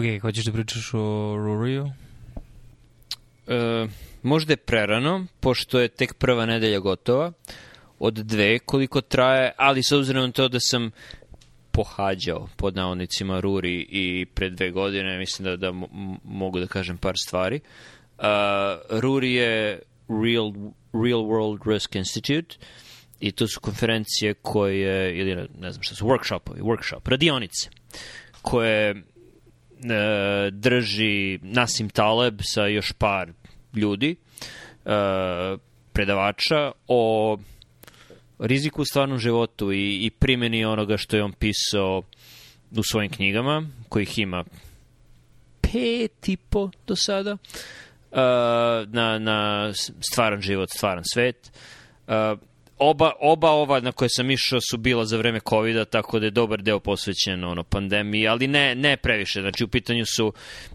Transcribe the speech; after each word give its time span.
Ok, 0.00 0.22
hoćeš 0.22 0.44
da 0.44 0.52
pričaš 0.52 0.94
o 0.94 1.34
Ruriju? 1.36 1.90
E, 3.46 3.86
možda 4.22 4.52
je 4.52 4.56
prerano, 4.56 5.26
pošto 5.40 5.80
je 5.80 5.88
tek 5.88 6.14
prva 6.14 6.46
nedelja 6.46 6.78
gotova, 6.78 7.32
od 7.98 8.14
dve 8.14 8.58
koliko 8.58 9.00
traje, 9.00 9.52
ali 9.56 9.82
s 9.82 9.92
obzirom 9.92 10.24
na 10.26 10.32
to 10.32 10.48
da 10.48 10.60
sam 10.60 10.90
pohađao 11.70 12.48
pod 12.56 12.76
navodnicima 12.76 13.40
Ruri 13.40 13.86
i 13.90 14.26
pre 14.34 14.50
dve 14.50 14.70
godine, 14.70 15.18
mislim 15.18 15.44
da, 15.44 15.56
da 15.56 15.72
mogu 16.24 16.60
da 16.60 16.66
kažem 16.66 16.98
par 16.98 17.14
stvari. 17.18 17.60
Uh, 18.18 18.24
Ruri 18.90 19.34
je 19.34 19.82
Real, 20.08 20.52
Real 20.92 21.20
World 21.20 21.72
Risk 21.72 21.94
Institute 21.94 22.56
i 23.20 23.32
to 23.32 23.48
su 23.48 23.60
konferencije 23.60 24.34
koje, 24.34 25.18
ili 25.18 25.48
ne, 25.58 25.72
znam 25.72 25.82
šta 25.82 25.94
su, 25.94 26.06
workshopovi, 26.06 26.60
workshop, 26.60 27.08
radionice, 27.08 27.70
koje 28.42 29.09
drži 30.50 31.38
Nasim 31.42 31.88
Taleb 31.88 32.40
sa 32.42 32.66
još 32.66 32.92
par 32.92 33.32
ljudi, 33.74 34.16
uh, 34.84 35.60
predavača 35.92 36.72
o 36.88 37.38
riziku 38.38 38.82
u 38.82 38.84
stvarnom 38.84 39.18
životu 39.18 39.72
i, 39.72 40.06
i 40.06 40.10
primjeni 40.10 40.64
onoga 40.64 40.96
što 40.96 41.16
je 41.16 41.22
on 41.22 41.32
pisao 41.32 42.02
u 42.70 42.82
svojim 42.82 43.10
knjigama, 43.10 43.66
kojih 43.88 44.18
ima 44.18 44.44
pet 45.60 46.28
i 46.28 46.36
po 46.36 46.70
do 46.86 46.96
sada, 46.96 47.32
uh, 47.32 48.18
na, 48.86 49.18
na 49.18 49.70
stvaran 50.12 50.40
život, 50.40 50.68
stvaran 50.76 51.04
svet. 51.14 51.52
Oba, 52.82 53.12
oba 53.20 53.50
ova 53.50 53.80
na 53.80 53.92
koje 53.92 54.08
sam 54.08 54.30
išao 54.30 54.60
su 54.70 54.78
bila 54.78 55.04
za 55.04 55.16
vreme 55.16 55.40
covid 55.48 55.88
tako 55.90 56.18
da 56.18 56.26
je 56.26 56.30
dobar 56.30 56.62
deo 56.62 56.80
posvećen 56.80 57.44
ono, 57.44 57.62
pandemiji, 57.62 58.28
ali 58.28 58.46
ne, 58.46 58.74
ne 58.74 58.96
previše. 58.96 59.40
Znači, 59.40 59.64
u 59.64 59.68
pitanju 59.68 60.04
su, 60.06 60.32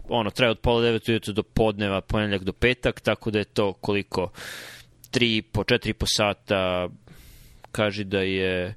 ono, 0.08 0.30
traje 0.30 0.50
od 0.50 0.58
pola 0.58 0.82
devet 0.82 1.08
ujutru 1.08 1.32
do 1.32 1.42
podneva, 1.42 2.00
ponedljak 2.00 2.42
do 2.42 2.52
petak, 2.52 3.00
tako 3.00 3.30
da 3.30 3.38
je 3.38 3.44
to 3.44 3.72
koliko, 3.72 4.30
tri 5.10 5.42
po, 5.42 5.64
četiri 5.64 5.92
po 5.92 6.06
sata 6.06 6.88
kaže 7.72 8.04
da 8.04 8.20
je 8.20 8.74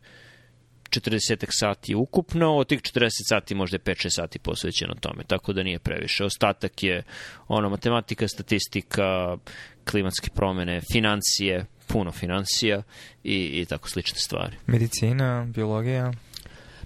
40 0.89 1.45
sati 1.49 1.95
ukupno, 1.95 2.55
od 2.55 2.67
tih 2.67 2.81
40 2.81 3.09
sati 3.29 3.55
možda 3.55 3.75
je 3.75 3.95
5-6 3.95 4.07
sati 4.09 4.39
posvećeno 4.39 4.93
tome, 5.01 5.23
tako 5.23 5.53
da 5.53 5.63
nije 5.63 5.79
previše. 5.79 6.23
Ostatak 6.23 6.83
je 6.83 7.03
ono, 7.47 7.69
matematika, 7.69 8.27
statistika, 8.27 9.37
klimatske 9.85 10.29
promene, 10.35 10.81
financije, 10.91 11.65
puno 11.89 12.11
financija 12.11 12.83
i, 13.23 13.35
i 13.35 13.65
tako 13.65 13.89
slične 13.89 14.19
stvari. 14.19 14.55
Medicina, 14.67 15.45
biologija? 15.55 16.13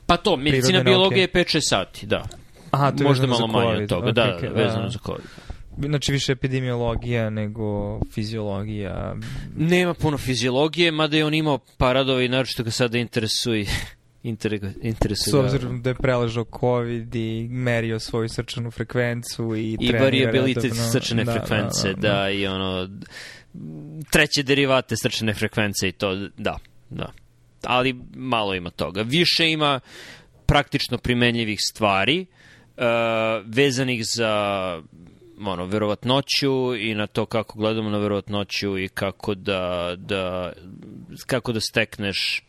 Pa 0.05 0.17
to, 0.17 0.37
medicina, 0.37 0.83
biologija 0.83 1.21
je 1.21 1.31
5-6 1.31 1.59
sati, 1.69 2.05
da. 2.05 2.25
Aha, 2.71 2.91
to 2.91 3.03
je 3.03 3.07
Možda 3.07 3.27
malo 3.27 3.47
manje 3.47 3.83
od 3.83 3.89
toga, 3.89 4.07
okay, 4.07 4.13
da, 4.13 4.39
okay, 4.41 4.55
vezano 4.55 4.83
da. 4.83 4.89
za 4.89 4.99
COVID. 5.05 5.25
Znači 5.77 6.11
više 6.11 6.31
epidemiologija 6.31 7.29
nego 7.29 7.99
fiziologija. 8.11 9.15
Nema 9.57 9.93
puno 9.93 10.17
fiziologije, 10.17 10.91
mada 10.91 11.17
je 11.17 11.25
on 11.25 11.33
imao 11.33 11.59
paradovi, 11.77 12.27
naročito 12.27 12.63
ga 12.63 12.71
sada 12.71 12.97
interesuje 12.97 13.65
interesuje. 14.23 15.31
S 15.31 15.33
obzirom 15.33 15.81
da 15.81 15.89
je 15.89 15.93
preležao 15.93 16.45
COVID 16.59 17.15
i 17.15 17.47
merio 17.51 17.99
svoju 17.99 18.29
srčanu 18.29 18.71
frekvencu 18.71 19.55
i 19.55 19.77
I 19.79 19.91
variabilitet 19.91 20.73
srčane 20.91 21.23
da, 21.23 21.31
frekvence, 21.31 21.87
da, 21.87 21.93
da, 21.93 22.07
da, 22.07 22.13
da, 22.13 22.29
i 22.29 22.47
ono 22.47 22.89
treće 24.11 24.43
derivate 24.43 24.95
srčane 24.97 25.33
frekvence 25.33 25.87
i 25.87 25.91
to, 25.91 26.15
da, 26.37 26.57
da. 26.89 27.11
Ali 27.63 27.95
malo 28.15 28.55
ima 28.55 28.69
toga. 28.69 29.01
Više 29.01 29.51
ima 29.51 29.79
praktično 30.45 30.97
primenjivih 30.97 31.59
stvari 31.61 32.25
uh, 32.77 32.83
vezanih 33.45 34.01
za 34.15 34.31
ono, 35.45 35.65
verovatnoću 35.65 36.75
i 36.75 36.95
na 36.95 37.07
to 37.07 37.25
kako 37.25 37.59
gledamo 37.59 37.89
na 37.89 37.97
verovatnoću 37.97 38.77
i 38.77 38.87
kako 38.87 39.35
da, 39.35 39.93
da, 39.97 40.53
kako 41.25 41.51
da 41.51 41.59
stekneš 41.59 42.43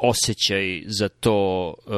osjećaj 0.00 0.82
za 0.86 1.08
to 1.08 1.74
uh, 1.86 1.94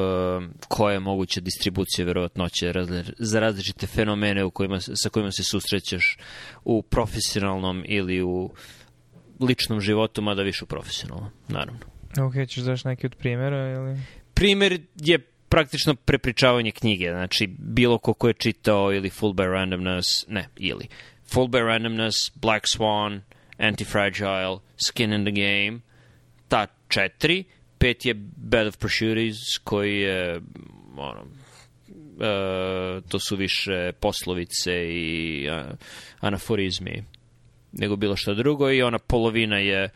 koja 0.68 0.92
je 0.92 1.00
moguća 1.00 1.40
distribucija 1.40 2.06
verovatnoće 2.06 2.72
za 3.18 3.40
različite 3.40 3.86
fenomene 3.86 4.44
u 4.44 4.50
kojima, 4.50 4.80
sa 4.80 5.08
kojima 5.08 5.32
se 5.32 5.42
susrećeš 5.42 6.16
u 6.64 6.82
profesionalnom 6.82 7.84
ili 7.88 8.22
u 8.22 8.50
ličnom 9.40 9.80
životu, 9.80 10.22
mada 10.22 10.42
više 10.42 10.64
u 10.64 10.66
profesionalnom, 10.66 11.30
naravno. 11.48 11.80
Ok, 12.26 12.48
ćeš 12.48 12.62
daš 12.62 12.84
neki 12.84 13.06
od 13.06 13.14
primjera 13.14 13.70
ili? 13.70 13.98
Primer 14.34 14.80
je 14.96 15.18
praktično 15.48 15.94
prepričavanje 15.94 16.70
knjige, 16.70 17.10
znači 17.10 17.46
bilo 17.58 17.98
ko 17.98 18.14
ko 18.14 18.28
je 18.28 18.34
čitao 18.34 18.92
ili 18.92 19.10
Full 19.10 19.32
by 19.32 19.52
Randomness, 19.52 20.06
ne, 20.28 20.48
ili 20.56 20.88
Full 21.32 21.48
by 21.48 21.66
Randomness, 21.66 22.16
Black 22.34 22.64
Swan, 22.76 23.20
Anti-Fragile, 23.58 24.58
Skin 24.86 25.12
in 25.12 25.24
the 25.24 25.32
Game, 25.32 25.80
ta 26.48 26.66
četiri, 26.88 27.44
pet 27.80 28.06
je 28.06 28.14
Bed 28.36 28.66
of 28.66 28.76
Prosciuttis, 28.76 29.58
koji 29.64 30.00
je, 30.00 30.40
ono, 30.96 31.20
uh, 31.20 33.08
to 33.08 33.18
su 33.18 33.36
više 33.36 33.92
poslovice 34.00 34.72
i 34.88 35.48
uh, 35.48 35.76
anaforizmi 36.20 37.04
nego 37.72 37.96
bilo 37.96 38.16
što 38.16 38.34
drugo 38.34 38.70
i 38.70 38.82
ona 38.82 38.98
polovina 38.98 39.58
je 39.58 39.88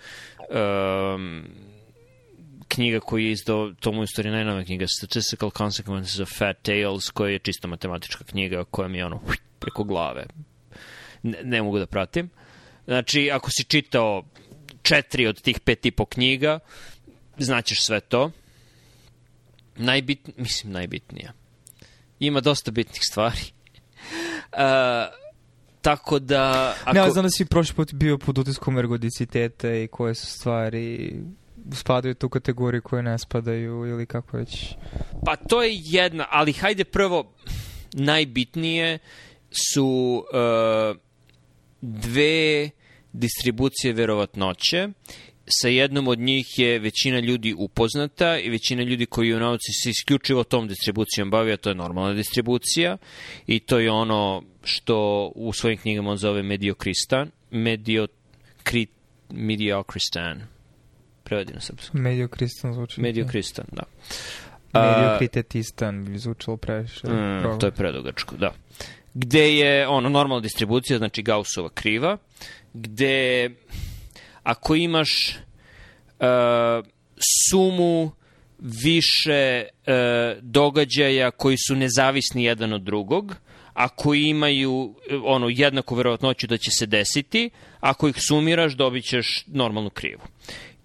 um, 1.14 1.44
knjiga 2.68 3.00
koju 3.00 3.24
je 3.24 3.30
izdao, 3.30 3.72
to 3.80 3.92
mu 3.92 4.02
je 4.02 4.30
najnova 4.30 4.64
knjiga, 4.64 4.86
Statistical 4.86 5.50
Consequences 5.50 6.22
of 6.22 6.38
Fat 6.38 6.56
Tales, 6.62 7.10
koja 7.10 7.30
je 7.30 7.38
čisto 7.38 7.68
matematička 7.68 8.24
knjiga 8.24 8.64
koja 8.64 8.88
mi 8.88 8.98
je 8.98 9.06
ono 9.06 9.20
preko 9.58 9.84
glave. 9.84 10.26
Ne, 11.22 11.38
ne 11.44 11.62
mogu 11.62 11.78
da 11.78 11.86
pratim. 11.86 12.30
Znači, 12.84 13.30
ako 13.30 13.50
si 13.50 13.64
čitao 13.64 14.22
četiri 14.82 15.26
od 15.26 15.42
tih 15.42 15.60
pet 15.60 15.86
i 15.86 15.90
po 15.90 16.04
knjiga, 16.04 16.58
znaćeš 17.38 17.86
sve 17.86 18.00
to. 18.00 18.30
Najbit, 19.76 20.30
mislim, 20.36 20.72
najbitnija. 20.72 21.32
Ima 22.18 22.40
dosta 22.40 22.70
bitnih 22.70 23.02
stvari. 23.02 23.40
uh, 24.52 25.24
tako 25.80 26.18
da... 26.18 26.74
Ako... 26.84 26.92
Ne, 26.92 27.00
ali 27.00 27.12
znam 27.12 27.24
da 27.24 27.30
si 27.30 27.44
prošli 27.44 27.74
put 27.74 27.92
bio 27.92 28.18
pod 28.18 28.38
utiskom 28.38 28.78
ergodiciteta 28.78 29.74
i 29.74 29.88
koje 29.88 30.14
su 30.14 30.26
stvari 30.26 31.14
spadaju 31.72 32.14
tu 32.14 32.28
kategoriju 32.28 32.82
koje 32.82 33.02
ne 33.02 33.18
spadaju 33.18 33.86
ili 33.86 34.06
kako 34.06 34.36
već? 34.36 34.74
Pa 35.24 35.36
to 35.36 35.62
je 35.62 35.80
jedna, 35.84 36.26
ali 36.30 36.52
hajde 36.52 36.84
prvo, 36.84 37.32
najbitnije 37.92 38.98
su 39.50 40.24
uh, 40.32 40.96
dve 41.80 42.70
distribucije 43.12 43.92
verovatnoće. 43.92 44.88
Sa 45.46 45.68
jednom 45.68 46.08
od 46.08 46.18
njih 46.18 46.58
je 46.58 46.78
većina 46.78 47.20
ljudi 47.20 47.54
upoznata 47.58 48.38
i 48.38 48.50
većina 48.50 48.82
ljudi 48.82 49.06
koji 49.06 49.34
u 49.34 49.40
nauci 49.40 49.72
se 49.72 49.90
isključivo 49.90 50.44
tom 50.44 50.68
distribucijom 50.68 51.30
bavi, 51.30 51.52
a 51.52 51.56
to 51.56 51.68
je 51.68 51.74
normalna 51.74 52.14
distribucija 52.14 52.96
i 53.46 53.60
to 53.60 53.78
je 53.78 53.90
ono 53.90 54.42
što 54.62 55.30
u 55.34 55.52
svojim 55.52 55.78
knjigama 55.78 56.10
on 56.10 56.16
zove 56.16 56.42
mediokristan, 56.42 57.30
mediokrit, 57.50 58.90
mediokristan 59.30 60.42
prevedi 61.24 61.52
na 61.52 61.60
srpsko. 61.60 61.98
Mediokristan 61.98 62.72
zvuči. 62.72 63.00
Mediokristan, 63.00 63.66
da. 63.72 63.82
Mediokritetisan 64.72 66.04
bi 66.04 66.18
zvučalo 66.18 66.56
previše. 66.56 67.08
Mm, 67.08 67.58
to 67.60 67.66
je 67.66 67.72
predugačko, 67.72 68.36
da. 68.36 68.54
Gde 69.14 69.54
je 69.54 69.88
ono 69.88 70.08
normalna 70.08 70.40
distribucija, 70.40 70.98
znači 70.98 71.22
Gaussova 71.22 71.68
kriva, 71.68 72.16
gde 72.72 73.50
ako 74.44 74.74
imaš 74.74 75.10
uh, 76.20 76.86
sumu 77.50 78.10
više 78.58 79.64
uh, 79.64 79.94
događaja 80.42 81.30
koji 81.30 81.56
su 81.56 81.76
nezavisni 81.76 82.44
jedan 82.44 82.72
od 82.72 82.82
drugog, 82.82 83.36
ako 83.72 84.14
imaju 84.14 84.94
ono 85.24 85.48
jednako 85.48 85.94
verovatnoću 85.94 86.46
da 86.46 86.56
će 86.56 86.70
se 86.70 86.86
desiti, 86.86 87.50
ako 87.80 88.08
ih 88.08 88.14
sumiraš 88.18 88.72
dobit 88.72 89.04
ćeš 89.04 89.44
normalnu 89.46 89.90
krivu. 89.90 90.22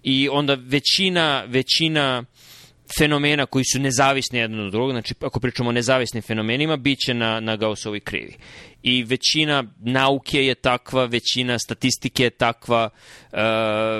I 0.02 0.28
onda 0.28 0.56
većina, 0.60 1.44
većina 1.46 2.24
fenomena 2.98 3.46
koji 3.46 3.64
su 3.72 3.78
nezavisni 3.78 4.38
jedan 4.38 4.60
od 4.60 4.72
drugog, 4.72 4.92
znači 4.92 5.14
ako 5.20 5.40
pričamo 5.40 5.68
o 5.68 5.72
nezavisnim 5.72 6.22
fenomenima, 6.22 6.76
bit 6.76 6.98
će 6.98 7.14
na, 7.14 7.40
na 7.40 7.56
Gaussovoj 7.56 8.00
krivi. 8.00 8.36
I 8.82 9.04
većina 9.04 9.64
nauke 9.80 10.46
je 10.46 10.54
takva, 10.54 11.04
većina 11.04 11.58
statistike 11.58 12.22
je 12.22 12.30
takva, 12.30 12.90
uh, 13.32 13.38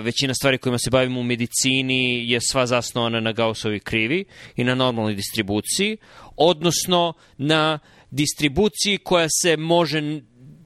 većina 0.04 0.34
stvari 0.34 0.58
kojima 0.58 0.78
se 0.78 0.90
bavimo 0.90 1.20
u 1.20 1.22
medicini 1.22 2.30
je 2.30 2.38
sva 2.40 2.66
zasnovana 2.66 3.20
na 3.20 3.32
Gaussovoj 3.32 3.80
krivi 3.80 4.24
i 4.56 4.64
na 4.64 4.74
normalnoj 4.74 5.14
distribuciji, 5.14 5.96
odnosno 6.36 7.12
na 7.38 7.78
distribuciji 8.10 8.98
koja 8.98 9.26
se 9.42 9.56
može 9.56 10.20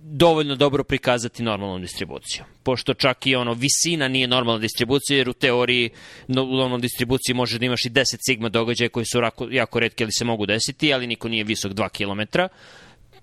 dovoljno 0.06 0.56
dobro 0.56 0.84
prikazati 0.84 1.42
normalnom 1.42 1.80
distribucijom. 1.82 2.46
Pošto 2.62 2.94
čak 2.94 3.26
i 3.26 3.34
ono 3.36 3.52
visina 3.54 4.08
nije 4.08 4.26
normalna 4.26 4.60
distribucija, 4.60 5.16
jer 5.16 5.28
u 5.28 5.32
teoriji 5.32 5.90
no, 6.28 6.42
u 6.42 6.46
normalnoj 6.46 6.80
distribuciji 6.80 7.34
može 7.34 7.58
da 7.58 7.66
imaš 7.66 7.84
i 7.84 7.90
10 7.90 8.02
sigma 8.26 8.48
događaja 8.48 8.88
koji 8.88 9.06
su 9.06 9.20
rako, 9.20 9.48
jako 9.50 9.80
redki 9.80 10.04
ali 10.04 10.12
se 10.12 10.24
mogu 10.24 10.46
desiti, 10.46 10.94
ali 10.94 11.06
niko 11.06 11.28
nije 11.28 11.44
visok 11.44 11.72
2 11.72 11.88
km. 11.88 12.38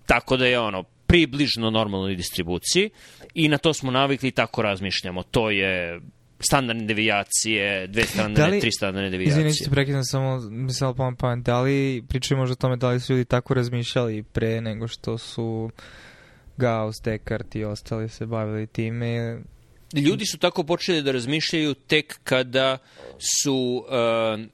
Tako 0.05 0.37
da 0.37 0.45
je 0.45 0.59
ono 0.59 0.83
približno 0.83 1.69
normalnoj 1.69 2.15
distribuciji 2.15 2.89
i 3.33 3.47
na 3.47 3.57
to 3.57 3.73
smo 3.73 3.91
navikli 3.91 4.29
i 4.29 4.31
tako 4.31 4.61
razmišljamo. 4.61 5.23
To 5.23 5.49
je 5.49 6.01
standardne 6.39 6.85
devijacije, 6.85 7.87
dve 7.87 8.03
standardne, 8.03 8.49
Da 8.49 8.55
li- 8.55 8.61
tri 8.61 8.71
standardne 8.71 9.09
devijacije. 9.09 9.47
Izvini 9.47 9.65
te 9.65 9.71
prekidam, 9.71 10.03
samo 10.03 10.39
mislila 10.49 10.93
pomam 10.93 11.15
pamet. 11.15 11.45
Da 11.45 11.61
li 11.61 12.03
pričaju 12.09 12.37
možda 12.37 12.51
o 12.51 12.55
tome 12.55 12.77
da 12.77 12.89
li 12.89 12.99
su 12.99 13.13
ljudi 13.13 13.25
tako 13.25 13.53
razmišljali 13.53 14.23
pre 14.23 14.61
nego 14.61 14.87
što 14.87 15.17
su 15.17 15.71
Gauss, 16.61 17.01
Descartes 17.01 17.55
i 17.55 17.63
ostali 17.63 18.09
se 18.09 18.25
bavili 18.25 18.67
time? 18.67 19.39
Ljudi 19.93 20.25
su 20.25 20.37
tako 20.37 20.63
počeli 20.63 21.01
da 21.01 21.11
razmišljaju 21.11 21.73
tek 21.73 22.19
kada 22.23 22.77
su 23.41 23.85
uh, 23.87 24.45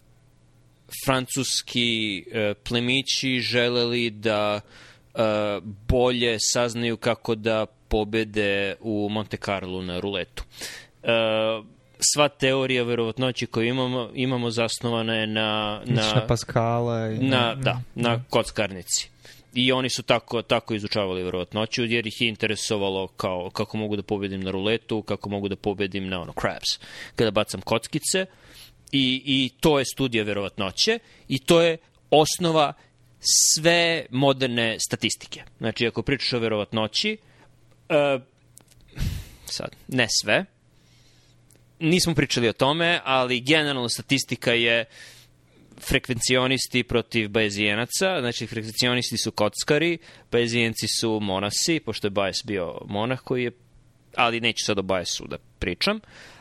francuski 1.06 2.24
uh, 2.28 2.58
plemići 2.64 3.40
želeli 3.40 4.10
da 4.10 4.60
uh, 5.14 5.22
bolje 5.64 6.38
saznaju 6.40 6.98
kako 6.98 7.36
da 7.36 7.66
pobede 7.88 8.76
u 8.80 9.10
Monte 9.10 9.38
Carlo 9.38 9.82
na 9.82 10.00
ruletu. 10.00 10.44
Uh, 11.04 11.66
sva 12.00 12.30
teorija 12.30 12.84
verovatnoći 12.84 13.46
koju 13.46 13.68
imamo, 13.68 14.10
imamo 14.14 14.52
zasnovana 14.52 15.16
je 15.16 15.28
na, 15.28 15.82
Na, 15.86 16.14
na, 16.14 16.28
Paskala 16.28 17.10
i 17.10 17.20
na, 17.20 17.56
da, 17.56 17.82
na 17.96 18.24
kockarnici. 18.30 19.10
I 19.60 19.72
oni 19.72 19.90
su 19.90 20.04
tako, 20.04 20.42
tako 20.42 20.74
izučavali 20.74 21.24
verovatnoću, 21.24 21.86
jer 21.86 22.08
ih 22.08 22.22
je 22.22 22.28
interesovalo 22.28 23.08
kao, 23.08 23.50
kako 23.50 23.78
mogu 23.78 23.96
da 23.96 24.04
pobedim 24.04 24.42
na 24.42 24.52
ruletu, 24.52 25.02
kako 25.02 25.30
mogu 25.30 25.50
da 25.50 25.56
pobedim 25.56 26.10
na 26.10 26.22
ono, 26.22 26.34
craps, 26.42 26.80
kada 27.16 27.32
bacam 27.32 27.62
kockice. 27.62 28.26
I, 28.92 29.22
I 29.26 29.50
to 29.60 29.80
je 29.80 29.86
studija 29.86 30.24
verovatnoće 30.24 31.00
i 31.28 31.40
to 31.40 31.62
je 31.62 31.78
osnova 32.10 32.74
sve 33.54 34.06
moderne 34.10 34.78
statistike. 34.80 35.44
Znači, 35.58 35.88
ako 35.88 36.02
pričaš 36.02 36.34
o 36.34 36.40
verovatnoći, 36.40 37.18
uh, 37.90 38.22
sad, 39.46 39.70
ne 39.88 40.08
sve, 40.22 40.46
nismo 41.80 42.16
pričali 42.16 42.50
o 42.50 42.54
tome, 42.54 43.02
ali 43.04 43.40
generalno 43.40 43.90
statistika 43.90 44.54
je 44.54 44.86
frekvencionisti 45.82 46.84
protiv 46.84 47.30
bajezijenaca, 47.30 48.20
znači 48.20 48.48
frekvencionisti 48.48 49.18
su 49.18 49.32
kockari, 49.32 49.98
bajezijenci 50.32 50.88
su 51.00 51.20
monasi, 51.22 51.80
pošto 51.86 52.08
je 52.08 52.12
Bajes 52.12 52.46
bio 52.46 52.82
monah 52.86 53.20
koji 53.20 53.44
je, 53.44 53.52
ali 54.16 54.42
neću 54.42 54.66
sad 54.66 54.80
o 54.80 54.82
Bajesu 54.82 55.28
da 55.28 55.38
pričam, 55.60 56.00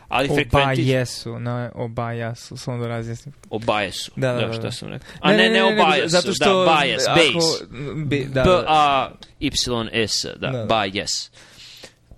ali 0.09 0.29
frekventi... 0.29 0.83
jesu, 0.83 1.39
ne, 1.39 1.71
oba 1.75 2.13
jesu, 2.13 2.57
samo 2.57 2.79
da 2.83 2.89
razjasnim. 2.89 3.35
O 3.51 3.59
Bajesu, 3.59 4.13
Da, 4.17 4.33
da, 4.33 4.41
da, 4.41 4.47
da, 4.47 4.53
šta 4.53 4.63
da. 4.63 4.71
sam 4.71 4.89
rekao. 4.89 5.09
A 5.21 5.31
ne, 5.31 5.37
ne, 5.37 5.49
ne, 5.51 5.65
o 5.65 5.71
nego 5.71 5.83
Bajesu, 5.83 6.09
zato 6.09 6.33
što, 6.33 6.65
da, 6.65 6.73
Bajes, 6.73 7.03
base. 7.09 7.65
bi- 7.97 8.25
da, 8.25 8.43
da, 8.43 8.65
A, 8.69 9.11
Y, 9.41 9.51
S, 9.93 10.27
da, 10.37 10.49
Da. 10.51 10.65
Bajes. 10.69 11.11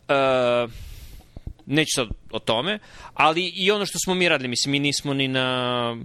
Uh, 0.08 0.70
neću 1.66 1.88
sad 1.94 2.08
o 2.30 2.38
tome, 2.38 2.78
ali 3.14 3.48
i 3.48 3.70
ono 3.70 3.86
što 3.86 3.98
smo 3.98 4.14
mi 4.14 4.28
radili, 4.28 4.48
mislim, 4.48 4.72
mi 4.72 4.78
nismo 4.78 5.14
ni 5.14 5.28
na 5.28 5.96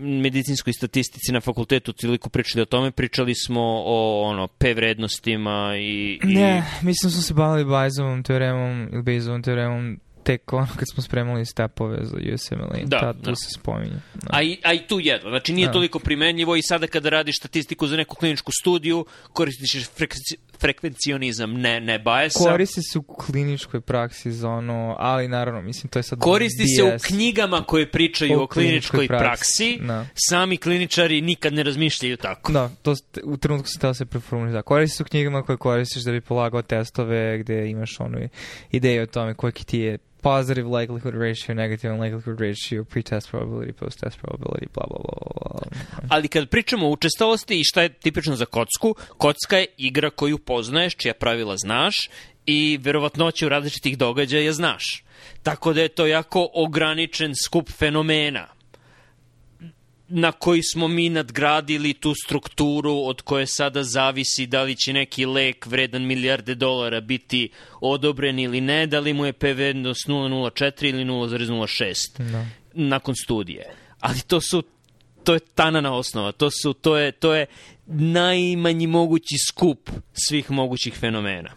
medicinskoj 0.00 0.72
statistici 0.72 1.32
na 1.32 1.40
fakultetu 1.40 1.92
toliko 1.92 2.28
pričali 2.28 2.62
o 2.62 2.66
tome, 2.66 2.90
pričali 2.90 3.34
smo 3.34 3.62
o 3.86 4.22
ono 4.22 4.48
P 4.48 4.74
vrednostima 4.74 5.76
i, 5.76 6.20
i 6.24 6.34
Ne, 6.34 6.64
mislim 6.82 7.10
smo 7.10 7.22
se 7.22 7.34
bavili 7.34 7.64
Bajezovom 7.64 8.22
teoremom 8.22 8.88
ili 8.92 9.02
Bajezovom 9.02 9.42
teoremom 9.42 10.00
tek 10.28 10.52
ono 10.52 10.68
kad 10.76 10.88
smo 10.88 11.02
spremali 11.02 11.46
stepove 11.46 11.98
za 12.02 12.16
USMLE. 12.34 12.82
Da, 12.84 13.12
tu 13.14 13.18
da. 13.20 13.36
se 13.36 13.50
spominje. 13.50 14.00
Da. 14.14 14.28
A 14.30 14.42
i, 14.42 14.58
a 14.64 14.72
i 14.72 14.80
tu 14.80 15.00
jedno. 15.00 15.30
Znači 15.30 15.52
nije 15.52 15.66
Da. 15.66 15.72
toliko 15.72 15.98
primenljivo 15.98 16.56
i 16.56 16.62
sada 16.62 16.86
kada 16.86 17.08
radiš 17.08 17.36
statistiku 17.36 17.86
za 17.86 17.96
neku 17.96 18.16
kliničku 18.16 18.52
studiju, 18.52 19.04
koristiš 19.32 19.86
frekvenci, 19.88 20.36
frekvencionizam, 20.60 21.52
ne, 21.52 21.80
ne 21.80 21.98
bajesa. 21.98 22.38
Koristi 22.40 22.80
se 22.82 22.98
u 22.98 23.02
kliničkoj 23.02 23.80
praksi 23.80 24.32
za 24.32 24.48
ono, 24.50 24.96
ali 24.98 25.28
naravno, 25.28 25.62
mislim, 25.62 25.90
to 25.90 25.98
je 25.98 26.02
sad 26.02 26.18
Koristi 26.18 26.66
se 26.66 26.82
u 26.84 26.90
knjigama 27.02 27.62
koje 27.62 27.90
pričaju 27.90 28.40
O 28.40 28.42
o 28.42 28.46
kliničkoj 28.46 28.98
kliničkoj 28.98 29.08
praksi. 29.08 29.24
praksi, 29.24 29.78
da. 29.82 30.06
Sami 30.28 30.56
kliničari 30.56 31.20
nikad 31.20 31.52
ne 31.52 31.62
razmišljaju 31.62 32.16
tako. 32.16 32.52
Da, 32.52 32.70
to 32.82 32.96
s- 32.96 33.02
u 33.24 33.36
trenutku 33.36 33.68
se 33.68 33.78
teo 33.78 33.94
se 33.94 34.06
preformulira. 34.06 34.52
Da, 34.52 34.62
koristi 34.62 34.96
se 34.96 35.02
u 35.02 35.06
knjigama 35.06 35.42
koje 35.42 35.56
koristiš 35.58 36.02
da 36.02 36.12
bi 36.12 36.20
polagao 36.20 36.62
testove 36.62 37.08
gde 37.38 37.68
imaš 37.68 38.00
onu 38.00 38.28
ideju 38.70 39.02
o 39.02 39.06
tome 39.06 39.34
koliki 39.34 39.64
ti 39.64 39.78
je 39.78 39.98
positive 40.22 40.68
likelihood 40.68 41.14
ratio, 41.14 41.54
negative 41.54 42.00
likelihood 42.00 42.40
ratio, 42.40 42.84
pre-test 42.84 43.30
probability, 43.30 43.72
post-test 43.72 44.18
probability, 44.18 44.66
bla, 44.74 44.86
bla, 44.88 44.98
bla, 45.04 45.16
bla. 45.34 45.60
Ali 46.08 46.28
kad 46.28 46.48
pričamo 46.48 46.86
o 46.86 46.90
učestalosti 46.90 47.60
i 47.60 47.64
šta 47.64 47.82
je 47.82 47.88
tipično 47.88 48.36
za 48.36 48.46
kocku, 48.46 48.94
kocka 49.16 49.56
je 49.58 49.66
igra 49.76 50.10
koju 50.10 50.38
poznaješ, 50.38 50.96
čija 50.96 51.14
pravila 51.14 51.56
znaš 51.56 52.10
i 52.46 52.78
verovatnoću 52.82 53.48
različitih 53.48 53.98
događaja 53.98 54.52
znaš. 54.52 55.04
Tako 55.42 55.72
da 55.72 55.80
je 55.80 55.88
to 55.88 56.06
jako 56.06 56.48
ograničen 56.54 57.34
skup 57.44 57.70
fenomena 57.70 58.57
na 60.08 60.32
koji 60.32 60.62
smo 60.62 60.88
mi 60.88 61.08
nadgradili 61.08 61.94
tu 61.94 62.14
strukturu 62.24 62.94
od 63.04 63.22
koje 63.22 63.46
sada 63.46 63.82
zavisi 63.82 64.46
da 64.46 64.62
li 64.62 64.76
će 64.76 64.92
neki 64.92 65.26
lek 65.26 65.66
vredan 65.66 66.02
milijarde 66.02 66.54
dolara 66.54 67.00
biti 67.00 67.50
odobren 67.80 68.38
ili 68.38 68.60
ne, 68.60 68.86
da 68.86 69.00
li 69.00 69.12
mu 69.12 69.26
je 69.26 69.32
P 69.32 69.54
vrednost 69.54 70.08
0,04 70.08 70.88
ili 70.88 71.04
0,06 71.04 71.94
Da. 72.32 72.46
nakon 72.72 73.14
studije. 73.16 73.74
Ali 74.00 74.20
to 74.20 74.40
su 74.40 74.62
to 75.24 75.34
je 75.34 75.40
tanana 75.40 75.94
osnova, 75.94 76.32
to 76.32 76.50
su 76.50 76.72
to 76.72 76.96
je 76.96 77.12
to 77.12 77.34
je 77.34 77.46
najmanji 77.86 78.86
mogući 78.86 79.36
skup 79.48 79.90
svih 80.12 80.50
mogućih 80.50 80.94
fenomena. 80.94 81.50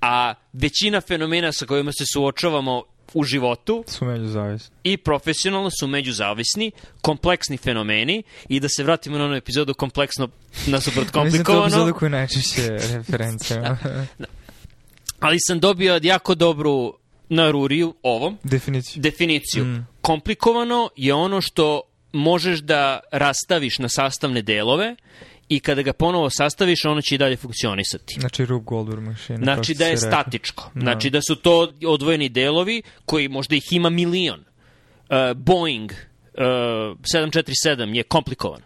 A 0.00 0.34
većina 0.52 1.00
fenomena 1.00 1.52
sa 1.52 1.66
kojima 1.66 1.92
se 1.92 2.04
suočavamo 2.12 2.82
u 3.14 3.24
životu 3.24 3.84
Su 3.86 4.04
međuzavisni. 4.04 4.76
i 4.84 4.96
profesionalno 4.96 5.70
su 5.70 5.86
međuzavisni, 5.86 6.70
kompleksni 7.00 7.56
fenomeni 7.56 8.22
i 8.48 8.60
da 8.60 8.68
se 8.68 8.82
vratimo 8.82 9.18
na 9.18 9.24
onu 9.24 9.34
epizodu 9.34 9.74
kompleksno 9.74 10.28
nasuprot 10.66 11.04
Mislim 11.04 11.04
da 11.04 11.20
komplikovano. 11.20 11.64
epizoda 11.66 11.92
koju 11.92 12.10
najčešće 12.10 12.68
referencijama. 12.92 13.78
ali 15.20 15.36
sam 15.40 15.60
dobio 15.60 16.00
jako 16.02 16.34
dobru 16.34 16.94
na 17.28 17.50
Ruriju 17.50 17.94
ovom 18.02 18.38
Definiciju. 18.42 19.02
definiciju. 19.02 19.64
Mm. 19.64 19.86
Komplikovano 20.00 20.90
je 20.96 21.14
ono 21.14 21.40
što 21.40 21.80
možeš 22.12 22.60
da 22.60 23.00
rastaviš 23.12 23.78
na 23.78 23.88
sastavne 23.88 24.42
delove 24.42 24.96
i 25.48 25.60
kada 25.60 25.82
ga 25.82 25.92
ponovo 25.92 26.30
sastaviš, 26.30 26.84
ono 26.84 27.02
će 27.02 27.14
i 27.14 27.18
dalje 27.18 27.36
funkcionisati. 27.36 28.16
Znači 28.20 28.44
Rube 28.44 28.64
Goldberg 28.64 29.02
mašina. 29.02 29.38
Znači 29.42 29.74
da 29.74 29.86
je 29.86 29.96
si 29.96 30.04
rekao. 30.04 30.20
statičko. 30.20 30.70
Da. 30.74 30.80
Znači 30.80 31.10
da 31.10 31.20
su 31.28 31.36
to 31.36 31.72
odvojeni 31.86 32.28
delovi 32.28 32.82
koji 33.04 33.28
možda 33.28 33.56
ih 33.56 33.72
ima 33.72 33.90
milion. 33.90 34.40
Uh, 34.40 35.36
Boeing 35.36 35.92
uh, 35.92 36.40
747 37.14 37.96
je 37.96 38.02
komplikovan. 38.02 38.62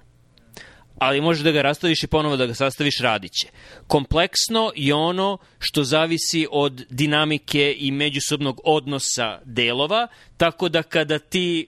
Ali 0.98 1.20
možeš 1.20 1.44
da 1.44 1.50
ga 1.50 1.62
rastaviš 1.62 2.02
i 2.02 2.06
ponovo 2.06 2.36
da 2.36 2.46
ga 2.46 2.54
sastaviš, 2.54 3.00
radit 3.00 3.32
će. 3.32 3.48
Kompleksno 3.86 4.72
je 4.76 4.94
ono 4.94 5.38
što 5.58 5.84
zavisi 5.84 6.46
od 6.50 6.86
dinamike 6.90 7.76
i 7.78 7.90
međusobnog 7.90 8.60
odnosa 8.64 9.40
delova, 9.44 10.08
tako 10.36 10.68
da 10.68 10.82
kada 10.82 11.18
ti 11.18 11.66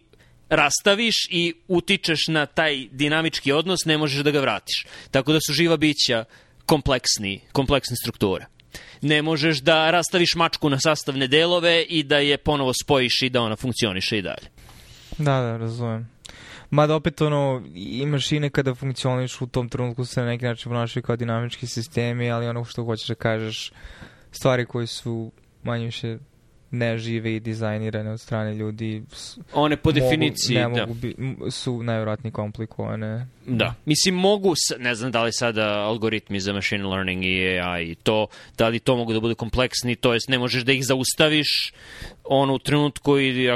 rastaviš 0.50 1.14
i 1.30 1.54
utičeš 1.69 2.28
na 2.28 2.47
taj 2.47 2.88
dinamički 2.90 3.52
odnos, 3.52 3.85
ne 3.85 3.99
možeš 3.99 4.25
da 4.25 4.30
ga 4.30 4.40
vratiš. 4.40 4.87
Tako 5.11 5.33
da 5.33 5.38
su 5.47 5.52
živa 5.52 5.76
bića 5.76 6.25
kompleksni, 6.66 7.40
kompleksne 7.52 7.97
strukture. 7.97 8.47
Ne 9.02 9.23
možeš 9.23 9.61
da 9.61 9.90
rastaviš 9.90 10.35
mačku 10.35 10.71
na 10.71 10.80
sastavne 10.80 11.26
delove 11.26 11.83
i 11.83 12.02
da 12.02 12.19
je 12.19 12.38
ponovo 12.38 12.73
spojiš 12.83 13.23
i 13.23 13.30
da 13.30 13.42
ona 13.42 13.57
funkcioniše 13.57 14.19
i 14.19 14.23
dalje. 14.23 14.49
Da, 15.19 15.40
da, 15.40 15.57
razumem. 15.57 16.09
Mada 16.71 16.95
opet 16.95 17.21
ono, 17.21 17.62
i 17.75 18.07
nekada 18.40 18.75
funkcioniš 18.75 19.40
u 19.40 19.47
tom 19.47 19.69
trenutku 19.69 20.04
se 20.04 20.21
na 20.21 20.26
neki 20.26 20.45
način 20.45 20.71
ponašaju 20.71 21.02
kao 21.02 21.16
dinamički 21.16 21.66
sistemi, 21.66 22.30
ali 22.30 22.47
ono 22.47 22.64
što 22.64 22.85
hoćeš 22.85 23.09
da 23.09 23.14
kažeš, 23.14 23.73
stvari 24.33 24.66
koje 24.66 24.87
su 24.87 25.33
manje 25.62 25.85
više 25.85 26.19
nežive 26.70 27.36
i 27.36 27.40
dizajnirane 27.40 28.10
od 28.10 28.20
strane 28.20 28.54
ljudi 28.54 29.02
One 29.52 29.76
po 29.76 29.90
mogu- 29.90 30.00
definiciji, 30.00 30.56
ne 30.56 30.62
da. 30.62 30.68
mogu 30.68 30.94
bi, 30.94 31.14
su 31.50 31.82
najvjerojatnije 31.82 32.32
komplikovane. 32.32 33.26
Da. 33.46 33.74
Mislim, 33.84 34.14
mogu, 34.14 34.54
ne 34.78 34.94
znam 34.94 35.10
da 35.12 35.22
li 35.22 35.32
sada 35.32 35.66
algoritmi 35.68 36.40
za 36.40 36.52
machine 36.52 36.84
learning 36.84 37.24
i 37.24 37.60
AI 37.60 37.94
to, 37.94 38.26
da 38.58 38.68
li 38.68 38.78
to 38.78 38.96
mogu 38.96 39.12
da 39.12 39.20
budu 39.20 39.34
kompleksni, 39.34 39.96
to 39.96 40.12
jest 40.14 40.28
ne 40.28 40.38
možeš 40.38 40.62
da 40.62 40.72
ih 40.72 40.86
zaustaviš 40.86 41.72
ono 42.24 42.54
u 42.54 42.58
trenutku 42.58 43.18
i, 43.18 43.48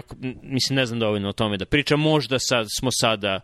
mislim, 0.42 0.76
ne 0.76 0.86
znam 0.86 0.98
dovoljno 0.98 1.28
o 1.28 1.32
tome 1.32 1.56
da 1.56 1.64
pričam, 1.64 2.00
možda 2.00 2.38
sad 2.38 2.66
smo 2.78 2.90
sada 2.92 3.40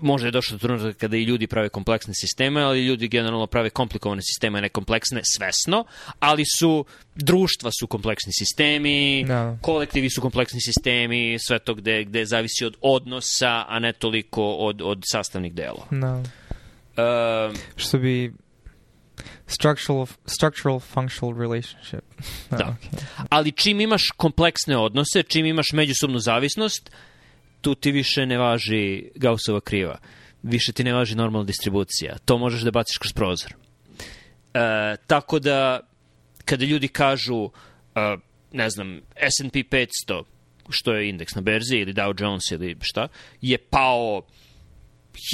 možda 0.00 0.28
je 0.28 0.32
došlo 0.32 0.56
do 0.56 0.58
trenutka 0.68 0.92
kada 0.92 1.16
i 1.16 1.22
ljudi 1.22 1.46
prave 1.46 1.68
kompleksne 1.68 2.14
sisteme, 2.14 2.62
ali 2.62 2.86
ljudi 2.86 3.08
generalno 3.08 3.46
prave 3.46 3.70
komplikovane 3.70 4.22
sisteme, 4.22 4.60
ne 4.60 4.68
kompleksne, 4.68 5.20
svesno, 5.24 5.84
ali 6.20 6.44
su, 6.58 6.84
društva 7.14 7.70
su 7.80 7.86
kompleksni 7.86 8.32
sistemi, 8.32 9.24
Da. 9.28 9.58
kolektivi 9.62 10.10
su 10.10 10.20
kompleksni 10.20 10.60
sistemi, 10.60 11.38
sve 11.46 11.58
to 11.58 11.74
gde, 11.74 12.04
gde 12.04 12.24
zavisi 12.24 12.64
od 12.64 12.76
odnosa, 12.80 13.64
a 13.68 13.78
ne 13.78 13.92
toliko 13.92 14.52
od, 14.52 14.82
od 14.82 15.02
sastavnih 15.04 15.54
delova. 15.54 15.86
Da. 15.90 16.14
Uh, 16.18 17.56
Što 17.76 17.98
bi 17.98 18.32
structural, 19.46 20.06
structural 20.26 20.80
functional 20.80 21.38
relationship. 21.40 22.04
Da. 22.50 22.76
okej. 22.78 23.00
ali 23.28 23.52
čim 23.52 23.80
imaš 23.80 24.02
kompleksne 24.16 24.76
odnose, 24.76 25.22
čim 25.22 25.46
imaš 25.46 25.66
međusobnu 25.72 26.18
zavisnost, 26.18 26.90
tu 27.60 27.74
ti 27.74 27.92
više 27.92 28.26
ne 28.26 28.38
važi 28.38 29.10
Gaussova 29.14 29.60
kriva. 29.60 29.98
Više 30.42 30.72
ti 30.72 30.84
ne 30.84 30.92
važi 30.92 31.14
normalna 31.14 31.46
distribucija. 31.46 32.18
To 32.24 32.38
možeš 32.38 32.60
da 32.60 32.70
baciš 32.70 32.98
kroz 32.98 33.12
prozor. 33.12 33.54
E, 34.54 34.96
tako 35.06 35.38
da, 35.38 35.80
kada 36.44 36.64
ljudi 36.64 36.88
kažu, 36.88 37.50
e, 37.94 38.16
ne 38.52 38.70
znam, 38.70 39.00
S&P 39.16 39.62
500, 39.62 40.22
što 40.68 40.92
je 40.92 41.08
indeks 41.08 41.34
na 41.34 41.40
berzi, 41.40 41.76
ili 41.76 41.92
Dow 41.92 42.22
Jones, 42.22 42.50
ili 42.50 42.76
šta, 42.80 43.08
je 43.40 43.58
pao 43.58 44.22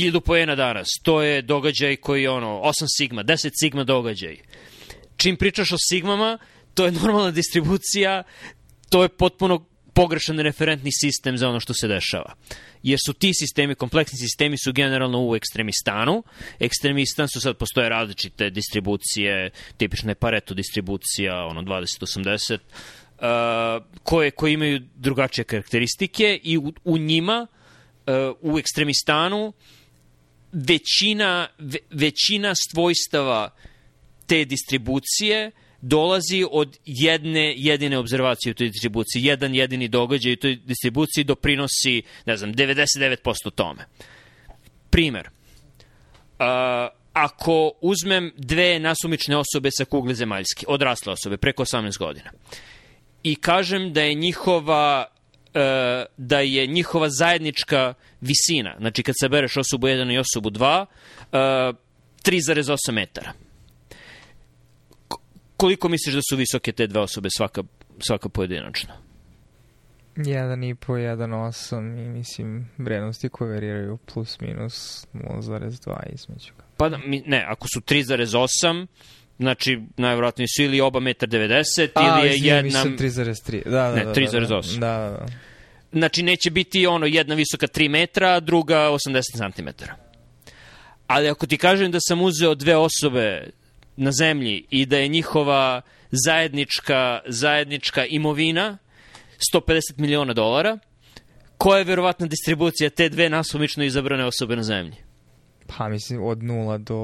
1000 0.01 0.21
poena 0.21 0.55
danas. 0.55 0.87
To 1.03 1.23
je 1.23 1.43
događaj 1.43 1.97
koji 1.97 2.23
je 2.23 2.31
ono, 2.31 2.61
8 2.65 2.85
sigma, 2.97 3.25
10 3.25 3.51
sigma 3.61 3.85
događaj. 3.85 4.37
Čim 5.17 5.37
pričaš 5.37 5.73
o 5.73 5.77
sigmama, 5.89 6.39
to 6.75 6.85
je 6.85 6.93
normalna 6.93 7.31
distribucija, 7.31 8.23
to 8.91 9.03
je 9.03 9.09
potpuno 9.09 9.67
pogrešan 9.95 10.39
referentni 10.39 10.91
sistem 10.93 11.39
za 11.39 11.49
ono 11.49 11.61
što 11.61 11.75
se 11.75 11.89
dešava. 11.89 12.35
Jer 12.83 12.99
su 13.07 13.13
ti 13.13 13.35
sistemi, 13.35 13.75
kompleksni 13.75 14.19
sistemi 14.19 14.57
su 14.59 14.73
generalno 14.73 15.27
u 15.29 15.37
ekstremistanu. 15.37 16.23
Ekstremistan 16.59 17.29
su 17.29 17.41
sad, 17.41 17.57
postoje 17.57 17.89
različite 17.89 18.51
distribucije, 18.51 19.51
tipična 19.77 20.11
je 20.11 20.15
Pareto 20.15 20.55
distribucija, 20.55 21.45
ono 21.45 21.63
20-80, 21.63 22.59
uh, 22.59 23.85
koje, 24.03 24.31
koje 24.31 24.53
imaju 24.53 24.81
drugačije 24.95 25.45
karakteristike 25.45 26.41
i 26.43 26.59
u, 26.59 26.73
u 26.85 26.99
njima, 26.99 27.47
uh, 28.07 28.53
u 28.53 28.59
ekstremistanu, 28.59 29.53
većina, 30.53 31.49
ve, 31.59 31.79
većina 31.91 32.55
svojstava 32.55 33.51
te 34.27 34.45
distribucije 34.45 35.51
dolazi 35.85 36.45
od 36.51 36.79
jedne 36.85 37.55
jedine 37.57 37.99
obzervacije 37.99 38.51
u 38.51 38.55
toj 38.55 38.69
distribuciji. 38.69 39.25
Jedan 39.25 39.55
jedini 39.55 39.89
događaj 39.89 40.33
u 40.33 40.37
toj 40.37 40.57
distribuciji 40.57 41.25
doprinosi, 41.25 42.03
ne 42.27 42.37
znam, 42.37 42.55
99% 42.55 43.51
tome. 43.55 43.85
Primer. 44.91 45.29
Uh, 45.29 46.47
ako 47.13 47.73
uzmem 47.81 48.33
dve 48.37 48.79
nasumične 48.79 49.37
osobe 49.37 49.71
sa 49.79 49.85
kugle 49.85 50.15
zemaljske, 50.15 50.67
odrasle 50.69 51.13
osobe, 51.13 51.37
preko 51.37 51.65
18 51.65 51.99
godina, 51.99 52.31
i 53.23 53.35
kažem 53.37 53.93
da 53.93 54.03
je 54.03 54.15
njihova 54.15 55.07
e, 55.55 56.05
da 56.17 56.41
je 56.41 56.67
njihova 56.67 57.09
zajednička 57.11 57.95
visina, 58.21 58.77
znači 58.79 59.03
kad 59.03 59.15
sabereš 59.21 59.57
osobu 59.57 59.87
1 59.87 60.15
i 60.15 60.19
osobu 60.19 60.51
2, 60.51 60.87
e, 61.33 61.37
3,8 62.25 62.93
metara. 62.93 63.33
Ko- 65.65 65.69
Koliko 65.69 65.89
misliš 65.89 66.15
da 66.15 66.21
su 66.31 66.37
visoke 66.37 66.73
te 66.73 66.87
dve 66.87 67.01
osobe 67.01 67.29
svaka, 67.37 67.63
svaka 67.99 68.29
pojedinačno? 68.29 68.95
1,5, 70.17 70.77
1,8 70.77 72.07
i 72.07 72.09
mislim 72.09 72.71
vrednosti 72.79 73.29
koje 73.29 73.55
variraju 73.55 73.99
plus 74.13 74.41
minus 74.41 75.07
0,2 75.15 76.13
između. 76.13 76.53
Pa 76.77 76.89
da, 76.89 76.99
mi, 76.99 77.23
ne, 77.27 77.45
ako 77.49 77.67
su 77.75 77.81
3,8, 77.81 78.87
znači 79.39 79.81
najvjerojatnije 79.97 80.49
su 80.57 80.63
ili 80.63 80.81
oba 80.81 81.01
1,90 81.01 81.89
A, 81.95 82.21
ili 82.21 82.29
je 82.29 82.39
jedna... 82.39 82.63
mislim 82.63 82.99
3,3. 82.99 83.65
Da, 83.65 83.71
da, 83.71 83.95
Ne, 83.95 84.05
da, 84.05 84.15
3,8. 84.15 84.79
Da, 84.79 84.87
da, 84.87 85.11
da. 85.11 85.27
Znači 85.93 86.23
neće 86.23 86.51
biti 86.51 86.87
ono 86.87 87.07
jedna 87.07 87.35
visoka 87.35 87.67
3 87.67 87.89
metra, 87.89 88.29
a 88.29 88.41
druga 88.41 88.77
80 88.77 89.23
cm. 89.57 89.69
Ali 91.07 91.29
ako 91.29 91.47
ti 91.47 91.59
kažem 91.59 91.91
da 91.91 91.99
sam 92.01 92.21
uzeo 92.23 92.55
dve 92.55 92.77
osobe 92.77 93.51
na 93.97 94.13
zemlji 94.13 94.67
i 94.71 94.87
da 94.87 94.99
je 94.99 95.09
njihova 95.09 95.83
zajednička, 96.11 97.21
zajednička 97.27 98.07
imovina 98.07 98.79
150 99.55 99.81
miliona 99.97 100.33
dolara, 100.33 100.79
koja 101.59 101.79
je 101.79 101.85
verovatna 101.85 102.27
distribucija 102.27 102.91
te 102.91 103.09
dve 103.09 103.29
nasumično 103.31 103.85
izabrane 103.85 104.25
osobe 104.25 104.57
na 104.57 104.63
zemlji? 104.63 105.04
Pa 105.79 105.89
mislim 105.89 106.23
od 106.23 106.39
0 106.39 106.79
do 106.79 106.95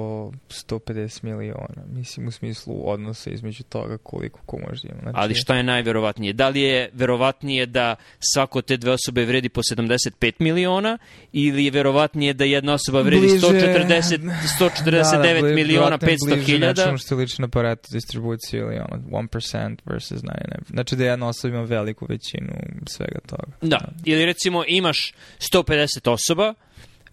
150 0.49 1.25
miliona. 1.25 1.83
Mislim 1.87 2.29
u 2.29 2.31
smislu 2.31 2.91
odnosa 2.91 3.31
između 3.31 3.63
toga 3.63 3.99
koliko 3.99 4.41
ko 4.47 4.59
može 4.69 4.83
da 4.83 4.89
ima. 4.89 5.01
Znači, 5.03 5.17
Ali 5.17 5.35
šta 5.35 5.57
je 5.57 5.63
najverovatnije? 5.63 6.33
Da 6.33 6.49
li 6.49 6.61
je 6.61 6.91
verovatnije 6.93 7.67
da 7.67 7.97
svako 8.33 8.63
te 8.63 8.77
dve 8.77 8.91
osobe 8.93 9.25
vredi 9.25 9.49
po 9.49 9.63
75 9.63 10.33
miliona 10.39 10.99
ili 11.33 11.65
je 11.65 11.71
verovatnije 11.71 12.33
da 12.33 12.45
jedna 12.45 12.73
osoba 12.73 13.01
vredi 13.01 13.21
Bliže- 13.21 13.47
140, 13.47 14.19
149 14.59 15.41
bli- 15.41 15.55
miliona 15.55 15.81
verovatno 15.81 16.09
je 16.09 16.17
500 16.17 16.27
bliže 16.27 16.47
hiljada? 16.47 16.83
Nečemu 16.83 16.99
što 16.99 17.17
liči 17.17 17.43
na 17.43 17.49
Pareto 17.49 17.89
distribuciju 17.93 18.61
ili 18.63 18.79
ono 18.79 19.03
1% 19.11 19.77
versus 19.87 20.23
99. 20.23 20.69
Znači 20.71 20.97
da 20.97 21.05
jedna 21.05 21.29
osoba 21.29 21.55
ima 21.55 21.65
veliku 21.65 22.07
većinu 22.09 22.53
svega 22.87 23.19
toga. 23.27 23.53
Da, 23.63 23.79
ili 24.05 24.25
recimo 24.27 24.65
imaš 24.69 25.13
150 25.39 26.11
osoba 26.11 26.55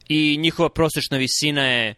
i 0.10 0.38
njihova 0.38 0.70
prosječna 0.70 1.18
visina 1.18 1.62
je 1.62 1.96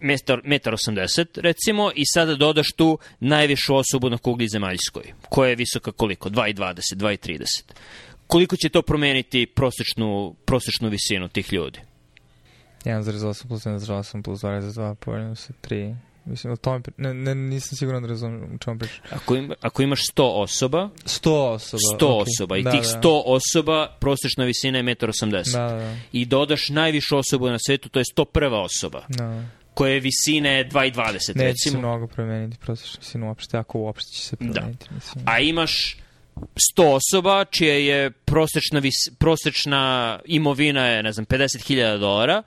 metar, 0.00 0.40
metar 0.44 0.72
80 0.72 1.26
recimo 1.40 1.90
i 1.94 2.06
sada 2.06 2.34
dodaš 2.34 2.72
tu 2.72 2.98
najvišu 3.20 3.76
osobu 3.76 4.10
na 4.10 4.18
kugli 4.18 4.48
zemaljskoj 4.48 5.12
koja 5.28 5.48
je 5.48 5.56
visoka 5.56 5.92
koliko? 5.92 6.28
2,20, 6.28 6.96
2,30. 6.96 7.72
Koliko 8.26 8.56
će 8.56 8.68
to 8.68 8.82
promeniti 8.82 9.46
prosječnu, 9.46 10.34
prosječnu 10.44 10.88
visinu 10.88 11.28
tih 11.28 11.52
ljudi? 11.52 11.80
1,8 12.84 13.48
plus 13.48 13.66
1,8 13.66 14.22
plus 14.22 14.40
2,2 14.40 14.94
poredno 14.94 15.34
sa 15.34 15.52
3. 15.62 15.94
Mislim, 16.24 16.52
o 16.52 16.56
tome, 16.56 16.80
ne, 16.96 17.14
ne, 17.14 17.34
nisam 17.34 17.76
siguran 17.76 18.02
da 18.02 18.08
razumem 18.08 18.54
o 18.54 18.58
čemu 18.58 18.78
pričaš. 18.78 19.00
Ako, 19.10 19.36
ima, 19.36 19.54
ako 19.60 19.82
imaš 19.82 20.06
100 20.06 20.22
osoba, 20.22 20.88
100 21.04 21.30
osoba. 21.30 21.80
100 22.00 22.04
ok. 22.04 22.26
osoba 22.26 22.56
i 22.56 22.62
da, 22.62 22.70
tih 22.70 22.80
da. 22.80 23.00
100 23.00 23.22
osoba 23.24 23.96
prosječna 24.00 24.44
visina 24.44 24.78
je 24.78 24.84
1,80 24.84 25.52
Da, 25.52 25.58
da, 25.58 25.74
da. 25.74 25.96
i 26.12 26.24
dodaš 26.24 26.68
najvišu 26.68 27.16
osobu 27.18 27.48
na 27.48 27.58
svetu, 27.66 27.88
to 27.88 27.98
je 27.98 28.04
101 28.16 28.64
osoba 28.64 29.02
da. 29.08 29.44
koje 29.74 29.94
je 29.94 30.00
visine 30.00 30.68
2,20 30.72 31.12
Neće 31.12 31.22
se 31.26 31.32
recimo, 31.34 31.78
mnogo 31.78 32.06
promeniti 32.06 32.58
prosječnu 32.58 32.98
visinu 33.00 33.26
uopšte, 33.26 33.58
ako 33.58 33.78
uopšte 33.78 34.12
će 34.12 34.22
se 34.22 34.36
promeniti. 34.36 34.86
Mislim. 34.94 35.24
a 35.28 35.40
imaš 35.40 35.96
100 36.76 36.98
osoba 36.98 37.44
čija 37.44 37.74
je 37.74 38.10
prosečna, 38.10 38.80
vis, 38.80 38.94
prosečna 39.18 40.18
imovina 40.24 40.86
je, 40.86 41.02
ne 41.02 41.12
znam, 41.12 41.26
50.000 41.26 41.98
dolara 41.98 42.42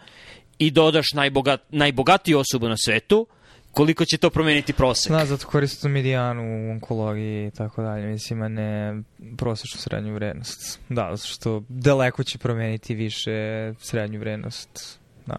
i 0.60 0.72
dodaš 0.72 1.14
najbogat, 1.14 1.62
najbogatiju 1.70 2.40
osobu 2.40 2.70
na 2.70 2.78
svetu, 2.78 3.28
koliko 3.74 4.06
će 4.06 4.18
to 4.18 4.30
promeniti 4.30 4.74
prosek? 4.74 5.08
Zna, 5.08 5.26
zato 5.26 5.48
koristim 5.48 5.92
medijanu 5.92 6.44
u 6.44 6.72
onkologiji 6.72 7.48
i 7.48 7.52
tako 7.52 7.84
dalje, 7.84 8.08
mislim, 8.08 8.42
a 8.42 8.48
ne 8.48 9.02
prosječnu 9.38 9.82
srednju 9.82 10.14
vrednost. 10.14 10.80
Da, 10.90 11.10
zato 11.16 11.34
što 11.34 11.64
daleko 11.70 12.24
će 12.24 12.38
promeniti 12.38 12.96
više 12.96 13.32
srednju 13.80 14.20
vrednost, 14.20 15.00
da. 15.26 15.36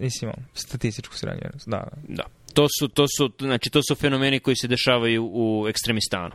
Mislim, 0.00 0.32
statističku 0.54 1.14
srednju 1.14 1.40
vrednost, 1.40 1.68
da, 1.68 1.76
da. 1.76 2.14
Da. 2.16 2.24
To 2.54 2.66
su, 2.78 2.88
to 2.88 3.06
su, 3.16 3.32
znači, 3.38 3.70
to 3.70 3.80
su 3.88 3.94
fenomeni 3.94 4.40
koji 4.40 4.56
se 4.56 4.68
dešavaju 4.68 5.30
u 5.32 5.66
ekstremistanu 5.68 6.34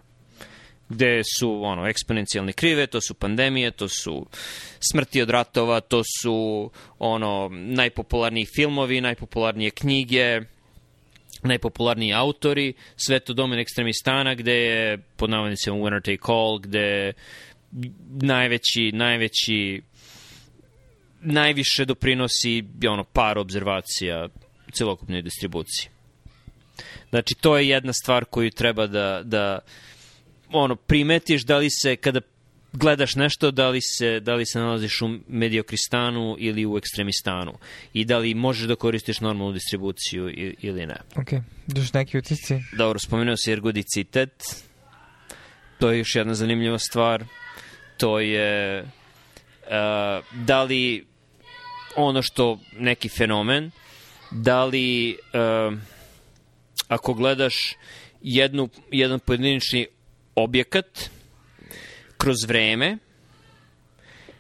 gde 0.90 1.22
su 1.40 1.64
ono 1.64 1.88
eksponencijalne 1.88 2.54
krive, 2.54 2.88
to 2.88 3.02
su 3.02 3.14
pandemije, 3.14 3.72
to 3.72 3.88
su 3.88 4.26
smrti 4.92 5.22
od 5.22 5.30
ratova, 5.30 5.80
to 5.80 6.02
su 6.22 6.70
ono 7.00 7.50
najpopularniji 7.52 8.46
filmovi, 8.56 9.02
najpopularnije 9.02 9.72
knjige, 9.72 10.42
najpopularniji 11.44 12.14
autori, 12.14 12.74
sve 12.96 13.20
to 13.20 13.34
domen 13.34 13.60
ekstremistana 13.60 14.36
gde 14.36 14.54
je 14.54 14.98
pod 14.98 15.30
navodnicima 15.30 15.76
winner 15.76 16.02
take 16.02 16.32
all, 16.32 16.60
gde 16.60 17.14
najveći, 18.22 18.92
najveći 18.94 19.82
najviše 21.22 21.86
doprinosi 21.86 22.64
ono 22.90 23.04
par 23.04 23.38
obzervacija 23.38 24.28
celokupnoj 24.74 25.22
distribuciji. 25.22 25.90
Znači, 27.10 27.36
to 27.42 27.58
je 27.58 27.70
jedna 27.70 27.94
stvar 27.94 28.26
koju 28.26 28.52
treba 28.52 28.88
da, 28.88 29.22
da 29.24 29.60
ono, 30.52 30.76
primetiš 30.76 31.44
da 31.44 31.58
li 31.58 31.70
se, 31.70 31.96
kada 31.96 32.22
gledaš 32.74 33.16
nešto, 33.16 33.51
da 33.51 33.70
li 33.70 33.82
se, 33.82 34.20
da 34.20 34.34
li 34.36 34.46
se 34.46 34.60
nalaziš 34.60 35.01
u 35.01 35.10
mediokristanu 35.28 36.36
ili 36.40 36.66
u 36.66 36.78
ekstremistanu 36.78 37.54
i 37.94 38.06
da 38.06 38.18
li 38.18 38.34
možeš 38.34 38.68
da 38.68 38.75
koristiš 38.75 39.20
normalnu 39.20 39.54
distribuciju 39.54 40.30
ili 40.62 40.86
ne. 40.86 40.98
Ok, 41.16 41.32
još 41.75 41.94
neki 41.94 42.18
utisci? 42.18 42.60
Dobro, 42.78 43.00
spomenuo 43.00 43.38
si 43.38 43.51
ergodicitet. 43.51 44.44
To 45.80 45.92
je 45.92 45.98
još 45.98 46.16
jedna 46.16 46.34
zanimljiva 46.34 46.80
stvar. 46.80 47.25
To 47.98 48.20
je 48.20 48.82
uh, 48.82 48.88
da 50.46 50.63
li 50.63 51.06
ono 51.96 52.22
što 52.22 52.60
neki 52.78 53.10
fenomen, 53.10 53.72
da 54.32 54.66
li 54.66 55.18
uh, 55.34 55.78
ako 56.88 57.13
gledaš 57.13 57.56
jednu, 58.22 58.70
jedan 58.92 59.20
pojedinični 59.20 59.88
objekat 60.36 61.10
kroz 62.22 62.38
vreme, 62.48 62.98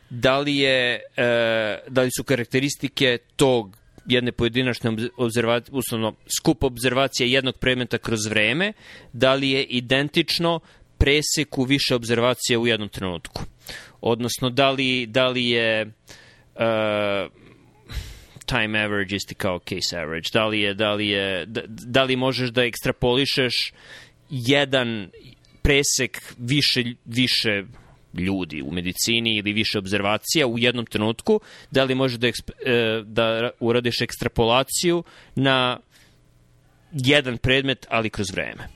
da 0.09 0.39
li, 0.39 0.57
je, 0.57 1.01
uh, 1.17 1.93
da 1.93 2.01
li 2.01 2.09
su 2.17 2.23
karakteristike 2.23 3.17
tog 3.35 3.77
jedne 4.05 4.31
pojedinačne 4.31 4.91
obzervacije, 5.17 5.75
uslovno 5.75 6.15
skup 6.39 6.63
obzervacija 6.63 7.27
jednog 7.27 7.57
predmeta 7.57 7.97
kroz 7.97 8.25
vreme, 8.25 8.73
da 9.13 9.33
li 9.33 9.49
je 9.49 9.63
identično 9.63 10.59
preseku 10.97 11.63
više 11.63 11.95
obzervacija 11.95 12.59
u 12.59 12.67
jednom 12.67 12.89
trenutku. 12.89 13.43
Odnosno, 14.01 14.49
da 14.49 14.71
li, 14.71 15.05
da 15.05 15.27
li 15.27 15.49
je 15.49 15.85
uh, 15.85 17.31
time 18.45 18.79
average 18.79 19.15
isti 19.15 19.35
kao 19.35 19.59
case 19.59 19.97
average? 19.97 20.29
Da 20.33 20.45
li, 20.45 20.61
je, 20.61 20.73
da, 20.73 20.93
li 20.93 21.07
je, 21.07 21.45
da, 21.45 21.61
da 21.67 22.03
li 22.03 22.15
možeš 22.15 22.49
da 22.49 22.63
ekstrapolišeš 22.63 23.73
jedan 24.29 25.09
presek 25.61 26.33
više, 26.37 26.83
više 27.05 27.63
ljudi 28.13 28.61
u 28.61 28.71
medicini 28.71 29.37
ili 29.37 29.53
više 29.53 29.77
obzervacija 29.77 30.47
u 30.47 30.59
jednom 30.59 30.85
trenutku, 30.85 31.39
da 31.71 31.83
li 31.83 31.95
možeš 31.95 32.17
da, 32.19 32.27
eksp, 32.27 32.49
e, 32.65 33.01
da 33.05 33.49
uradiš 33.59 34.01
ekstrapolaciju 34.01 35.03
na 35.35 35.79
jedan 36.91 37.37
predmet, 37.37 37.87
ali 37.89 38.09
kroz 38.09 38.27
vreme. 38.31 38.67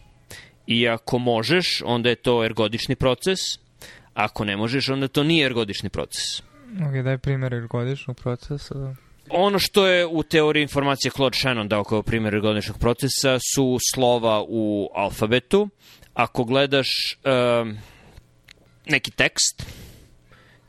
I 0.68 0.88
ako 0.88 1.18
možeš, 1.18 1.82
onda 1.86 2.10
je 2.10 2.16
to 2.16 2.44
ergodični 2.46 2.96
proces, 2.96 3.40
ako 4.14 4.46
ne 4.46 4.58
možeš, 4.58 4.90
onda 4.90 5.08
to 5.08 5.24
nije 5.24 5.46
ergodični 5.46 5.90
proces. 5.90 6.40
Ok, 6.88 7.04
daj 7.04 7.18
primjer 7.18 7.54
ergodičnog 7.54 8.18
procesa. 8.18 8.96
Ono 9.30 9.60
što 9.60 9.88
je 9.88 10.06
u 10.06 10.24
teoriji 10.24 10.62
informacije 10.62 11.12
Claude 11.12 11.38
Shannon 11.38 11.68
dao 11.68 11.84
kao 11.84 12.04
primjer 12.04 12.36
ergodičnog 12.36 12.78
procesa 12.78 13.40
su 13.56 13.78
slova 13.94 14.44
u 14.48 14.90
alfabetu. 14.96 15.70
Ako 16.16 16.44
gledaš 16.44 16.88
um, 17.24 17.78
neki 18.86 19.12
tekst 19.12 19.66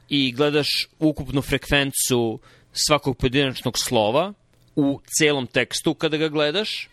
i 0.08 0.32
gledaš 0.32 0.68
ukupnu 0.98 1.42
frekvencu 1.42 2.38
svakog 2.72 3.16
pojedinačnog 3.18 3.74
slova 3.78 4.32
u 4.76 5.00
celom 5.18 5.46
tekstu 5.46 5.94
kada 5.94 6.16
ga 6.16 6.28
gledaš 6.28 6.88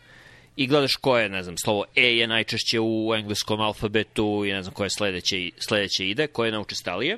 i 0.55 0.67
gledaš 0.67 0.95
koje, 0.95 1.29
ne 1.29 1.43
znam, 1.43 1.57
slovo 1.57 1.86
E 1.95 2.17
je 2.17 2.27
najčešće 2.27 2.79
u 2.79 3.13
engleskom 3.15 3.62
alfabetu 3.62 4.43
i 4.45 4.53
ne 4.53 4.63
znam 4.63 4.74
koje 4.74 4.89
sledeće, 4.89 5.50
sledeće 5.57 6.10
ide, 6.10 6.27
koje 6.27 6.48
je 6.48 6.51
naučestalije. 6.51 7.17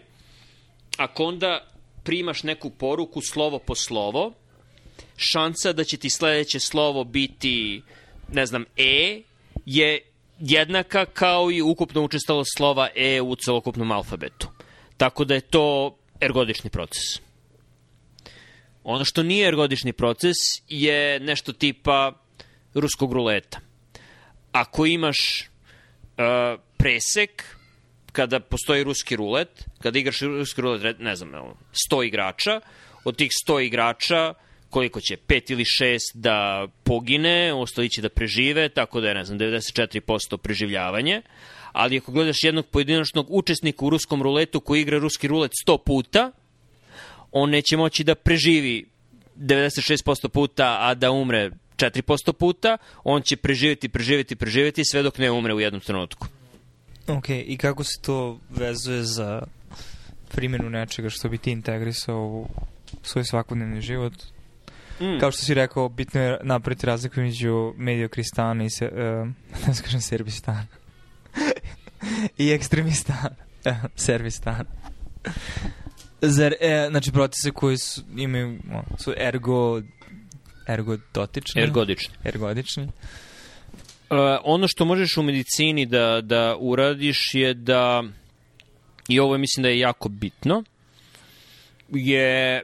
Ako 0.97 1.23
onda 1.23 1.67
primaš 2.03 2.43
neku 2.43 2.69
poruku 2.69 3.21
slovo 3.21 3.59
po 3.59 3.75
slovo, 3.75 4.33
šansa 5.17 5.73
da 5.73 5.83
će 5.83 5.97
ti 5.97 6.09
sledeće 6.09 6.59
slovo 6.59 7.03
biti, 7.03 7.81
ne 8.31 8.45
znam, 8.45 8.65
E 8.77 9.21
je 9.65 10.01
jednaka 10.39 11.05
kao 11.05 11.51
i 11.51 11.61
ukupno 11.61 12.01
učestalo 12.01 12.43
slova 12.57 12.89
E 12.95 13.21
u 13.21 13.35
celokupnom 13.35 13.91
alfabetu. 13.91 14.47
Tako 14.97 15.25
da 15.25 15.33
je 15.33 15.41
to 15.41 15.97
ergodični 16.21 16.69
proces. 16.69 17.03
Ono 18.83 19.05
što 19.05 19.23
nije 19.23 19.47
ergodični 19.47 19.93
proces 19.93 20.35
je 20.69 21.19
nešto 21.19 21.53
tipa 21.53 22.13
ruskog 22.73 23.13
ruleta. 23.13 23.59
Ako 24.51 24.85
imaš 24.85 25.17
uh, 25.41 26.61
presek, 26.77 27.43
kada 28.11 28.39
postoji 28.39 28.83
ruski 28.83 29.15
rulet, 29.15 29.65
kada 29.81 29.99
igraš 29.99 30.21
ruski 30.21 30.61
rulet, 30.61 30.99
ne 30.99 31.15
znam, 31.15 31.31
100 31.91 32.07
igrača, 32.07 32.61
od 33.03 33.17
tih 33.17 33.29
100 33.47 33.65
igrača 33.65 34.33
koliko 34.75 35.01
će, 35.01 35.17
pet 35.17 35.49
ili 35.49 35.65
šest 35.65 36.11
da 36.13 36.67
pogine, 36.83 37.53
ostali 37.53 37.89
će 37.89 38.01
da 38.01 38.09
prežive, 38.09 38.69
tako 38.69 39.01
da 39.01 39.07
je, 39.07 39.15
ne 39.15 39.23
znam, 39.23 39.39
94% 39.39 40.37
preživljavanje. 40.37 41.21
Ali 41.71 41.97
ako 41.97 42.11
gledaš 42.11 42.43
jednog 42.43 42.65
pojedinačnog 42.65 43.27
učesnika 43.29 43.85
u 43.85 43.89
ruskom 43.89 44.23
ruletu 44.23 44.59
koji 44.59 44.81
igra 44.81 44.99
ruski 44.99 45.27
rulet 45.27 45.51
100 45.67 45.77
puta, 45.85 46.31
on 47.31 47.49
neće 47.49 47.77
moći 47.77 48.03
da 48.03 48.15
preživi 48.15 48.85
96% 49.37 50.27
puta, 50.27 50.77
a 50.81 50.93
da 50.93 51.11
umre 51.11 51.51
4% 51.77 52.33
puta, 52.33 52.77
on 53.03 53.21
će 53.21 53.35
preživeti, 53.35 53.89
preživeti, 53.89 54.35
preživeti 54.35 54.85
sve 54.85 55.03
dok 55.03 55.17
ne 55.17 55.31
umre 55.31 55.53
u 55.53 55.59
jednom 55.59 55.81
trenutku. 55.81 56.27
Ok, 57.07 57.29
i 57.29 57.57
kako 57.57 57.83
se 57.83 58.01
to 58.01 58.39
vezuje 58.49 59.03
za 59.03 59.41
primjenu 60.31 60.69
nečega 60.69 61.09
što 61.09 61.29
bi 61.29 61.37
ti 61.37 61.51
integrisao 61.51 62.19
u 62.19 62.47
svoj 63.03 63.23
svakodnevni 63.23 63.81
život? 63.81 64.34
Mm. 64.99 65.19
Kao 65.19 65.31
što 65.31 65.41
si 65.41 65.53
rekao, 65.53 65.89
bitno 65.89 66.21
je 66.21 66.37
napraviti 66.43 66.85
razliku 66.85 67.19
među 67.19 67.73
mediokristana 67.77 68.63
i, 68.63 68.69
se, 68.69 68.85
uh, 68.85 69.27
ne 69.67 69.73
znam 69.73 69.83
kažem, 69.83 70.01
serbistana. 70.01 70.67
I 72.37 72.51
ekstremistan. 72.51 73.35
Servistan. 73.95 74.65
Zar, 76.21 76.53
e, 76.61 76.87
znači, 76.89 77.11
procese 77.11 77.51
koji 77.51 77.77
su, 77.77 78.01
imaju, 78.17 78.59
su 78.97 79.13
ergo, 79.17 79.81
ergodotični. 80.67 81.61
Ergodični. 81.61 82.15
Ergodični. 82.23 82.83
Uh, 82.83 84.17
ono 84.43 84.67
što 84.67 84.85
možeš 84.85 85.17
u 85.17 85.23
medicini 85.23 85.85
da, 85.85 86.21
da 86.21 86.55
uradiš 86.59 87.33
je 87.33 87.53
da, 87.53 88.03
i 89.07 89.19
ovo 89.19 89.37
mislim 89.37 89.63
da 89.63 89.69
je 89.69 89.79
jako 89.79 90.09
bitno, 90.09 90.63
je 91.89 92.63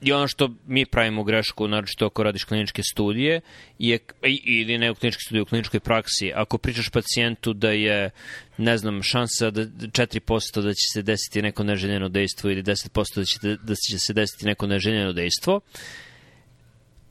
I 0.00 0.12
ono 0.12 0.28
što 0.28 0.50
mi 0.66 0.86
pravimo 0.86 1.24
grešku, 1.24 1.68
naročito 1.68 2.06
ako 2.06 2.22
radiš 2.22 2.44
kliničke 2.44 2.82
studije, 2.82 3.40
je, 3.78 3.98
ili 4.44 4.78
ne 4.78 4.90
u 4.90 4.94
kliničke 4.94 5.20
studije, 5.26 5.42
u 5.42 5.46
kliničkoj 5.46 5.80
praksi, 5.80 6.32
ako 6.34 6.58
pričaš 6.58 6.88
pacijentu 6.88 7.52
da 7.52 7.70
je, 7.70 8.10
ne 8.58 8.78
znam, 8.78 9.02
šansa 9.02 9.50
da 9.50 9.62
4% 9.62 10.62
da 10.62 10.74
će 10.74 10.86
se 10.92 11.02
desiti 11.02 11.42
neko 11.42 11.64
neželjeno 11.64 12.08
dejstvo 12.08 12.50
ili 12.50 12.62
10% 12.62 13.16
da 13.16 13.24
će, 13.24 13.56
da 13.62 13.74
će 13.74 13.98
se 13.98 14.12
desiti 14.12 14.46
neko 14.46 14.66
neželjeno 14.66 15.12
dejstvo, 15.12 15.60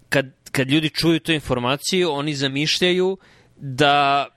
kad, 0.10 0.26
kad 0.52 0.70
ljudi 0.70 0.90
čuju 0.90 1.20
tu 1.20 1.32
informaciju, 1.32 2.12
oni 2.12 2.36
zamišljaju 2.36 3.18
da 3.58 4.28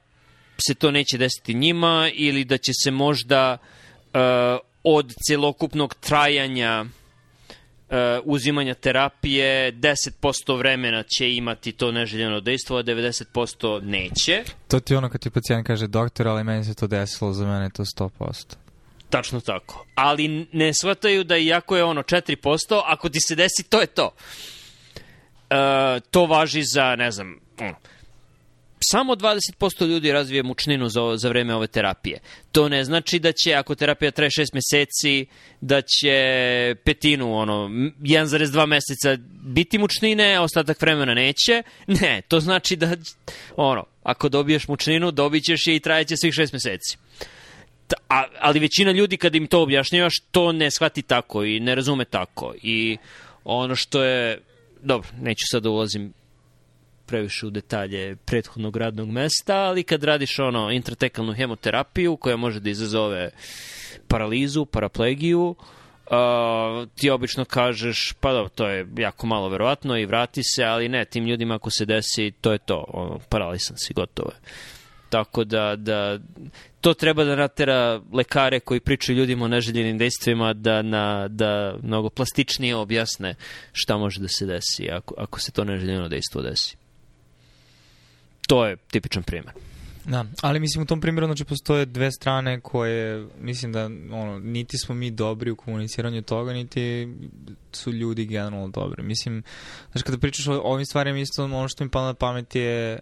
se 0.67 0.75
to 0.75 0.91
neće 0.91 1.19
desiti 1.19 1.55
njima 1.55 2.11
ili 2.15 2.45
da 2.45 2.59
će 2.59 2.73
se 2.85 2.91
možda 2.91 3.59
uh, 3.59 4.21
od 4.85 5.15
celokupnog 5.29 5.95
trajanja 5.95 6.85
uzimanja 8.24 8.74
terapije 8.74 9.72
10% 9.72 10.59
vremena 10.59 11.03
će 11.03 11.35
imati 11.35 11.72
to 11.72 11.92
neželjeno 11.92 12.40
dejstvo, 12.40 12.76
a 12.79 12.83
90% 12.83 13.81
neće. 13.83 14.44
To 14.68 14.81
ti 14.81 14.94
ono 14.94 15.09
kad 15.11 15.20
ti 15.20 15.31
pacijent 15.31 15.66
kaže 15.66 15.87
doktor, 15.87 16.29
ali 16.29 16.44
meni 16.44 16.64
se 16.64 16.74
to 16.74 16.87
desilo, 16.87 17.33
za 17.33 17.46
mene 17.46 17.64
je 17.64 17.70
to 17.70 17.85
100%. 17.85 18.55
Tačno 19.11 19.40
tako. 19.40 19.87
Ali 19.94 20.46
ne 20.53 20.72
shvataju 20.74 21.24
da 21.24 21.37
iako 21.37 21.76
je 21.76 21.85
ono 21.85 22.03
4%, 22.03 22.83
ako 22.85 23.09
ti 23.09 23.18
se 23.29 23.35
desi, 23.35 23.62
to 23.62 23.81
je 23.81 23.87
to. 23.87 24.14
Uh, 25.50 26.03
to 26.11 26.26
važi 26.26 26.62
za, 26.62 26.96
ne 26.96 27.11
znam, 27.11 27.38
ono, 27.59 27.74
samo 28.83 29.14
20% 29.14 29.87
ljudi 29.87 30.12
razvije 30.12 30.43
mučninu 30.43 30.88
za, 30.88 31.01
za 31.16 31.29
vreme 31.29 31.55
ove 31.55 31.66
terapije. 31.66 32.21
To 32.53 32.69
ne 32.69 32.85
znači 32.85 33.19
da 33.19 33.33
će, 33.33 33.55
ako 33.55 33.75
terapija 33.75 34.11
traje 34.11 34.31
6 34.31 34.47
meseci, 34.55 35.27
da 35.61 35.83
će 35.83 36.14
petinu, 36.85 37.35
ono, 37.37 37.53
1,2 37.53 38.66
meseca 38.66 39.16
biti 39.43 39.79
mučnine, 39.79 40.40
ostatak 40.40 40.83
vremena 40.83 41.14
neće. 41.14 41.62
Ne, 42.01 42.23
to 42.29 42.40
znači 42.40 42.77
da, 42.77 42.97
ono, 43.57 43.85
ako 44.03 44.29
dobiješ 44.29 44.69
mučninu, 44.69 45.11
dobit 45.11 45.45
ćeš 45.45 45.66
je 45.66 45.77
i 45.77 45.81
trajeće 45.81 46.16
svih 46.16 46.35
6 46.35 46.53
meseci. 46.53 46.99
A, 48.09 48.25
ali 48.40 48.61
većina 48.61 48.93
ljudi 48.93 49.16
kad 49.16 49.35
im 49.35 49.47
to 49.47 49.62
objašnjavaš, 49.62 50.14
to 50.31 50.53
ne 50.53 50.71
shvati 50.71 51.03
tako 51.03 51.45
i 51.45 51.61
ne 51.61 51.75
razume 51.75 52.05
tako. 52.05 52.55
I 52.62 52.97
ono 53.45 53.77
što 53.77 54.03
je, 54.03 54.40
dobro, 54.83 55.09
neću 55.21 55.45
sad 55.51 55.62
da 55.62 55.71
ulazim 55.71 56.12
previše 57.11 57.46
u 57.46 57.51
detalje 57.51 58.16
prethodnog 58.16 58.77
radnog 58.77 59.09
mesta, 59.11 59.57
ali 59.57 59.83
kad 59.83 60.05
radiš 60.05 60.38
ono 60.38 60.70
intratekalnu 60.70 61.35
hemoterapiju 61.35 62.16
koja 62.16 62.37
može 62.37 62.61
da 62.61 62.70
izazove 62.70 63.31
paralizu, 64.09 64.64
paraplegiju, 64.64 65.55
uh, 66.11 66.88
ti 66.94 67.11
obično 67.11 67.44
kažeš, 67.44 68.12
pa 68.20 68.33
da, 68.33 68.49
to 68.49 68.68
je 68.68 68.87
jako 68.99 69.27
malo 69.27 69.49
verovatno 69.49 69.99
i 69.99 70.07
vrati 70.07 70.42
se, 70.44 70.64
ali 70.64 70.88
ne, 70.88 71.05
tim 71.05 71.27
ljudima 71.27 71.55
ako 71.55 71.70
se 71.70 71.85
desi, 71.85 72.33
to 72.40 72.53
je 72.53 72.59
to, 72.59 72.85
ono, 72.88 73.18
paralisan 73.29 73.77
si, 73.77 73.94
gotovo 73.94 74.31
je. 74.31 74.40
Tako 75.11 75.44
da, 75.44 75.77
da 75.77 76.18
to 76.81 76.94
treba 76.94 77.25
da 77.25 77.37
natera 77.37 78.01
lekare 78.12 78.61
koji 78.61 78.81
pričaju 78.81 79.18
ljudima 79.18 79.44
o 79.44 79.49
neželjenim 79.49 79.99
dejstvima 79.99 80.53
da, 80.53 80.83
na, 80.83 81.29
da 81.29 81.77
mnogo 81.83 82.11
plastičnije 82.11 82.77
objasne 82.77 83.35
šta 83.73 83.96
može 83.96 84.20
da 84.20 84.29
se 84.29 84.46
desi 84.46 84.90
ako, 84.90 85.14
ako 85.18 85.40
se 85.40 85.53
to 85.53 85.64
neželjeno 85.64 86.09
dejstvo 86.09 86.42
desi. 86.42 86.80
To 88.51 88.67
je 88.67 88.77
tipičan 88.77 89.23
primer. 89.23 89.53
Da, 90.05 90.25
ali 90.43 90.61
mislim 90.61 90.83
u 90.83 90.87
tom 90.87 91.01
primjeru 91.01 91.27
znači 91.27 91.45
postoje 91.45 91.87
dve 91.87 92.13
strane 92.13 92.61
koje 92.61 93.27
mislim 93.41 93.73
da 93.73 93.85
ono, 94.13 94.39
niti 94.39 94.79
smo 94.79 94.95
mi 94.95 95.11
dobri 95.11 95.51
u 95.51 95.57
komuniciranju 95.57 96.23
toga, 96.23 96.53
niti 96.53 97.09
su 97.73 97.93
ljudi 97.93 98.27
generalno 98.27 98.69
dobri. 98.69 99.03
Mislim, 99.03 99.43
znači 99.93 100.05
kada 100.05 100.19
pričaš 100.19 100.47
o 100.47 100.61
ovim 100.65 100.87
stvarima 100.87 101.19
isto 101.19 101.45
ono 101.45 101.69
što 101.69 101.85
mi 101.85 101.91
pada 101.91 102.07
na 102.07 102.15
pamet 102.15 102.55
je 102.55 102.99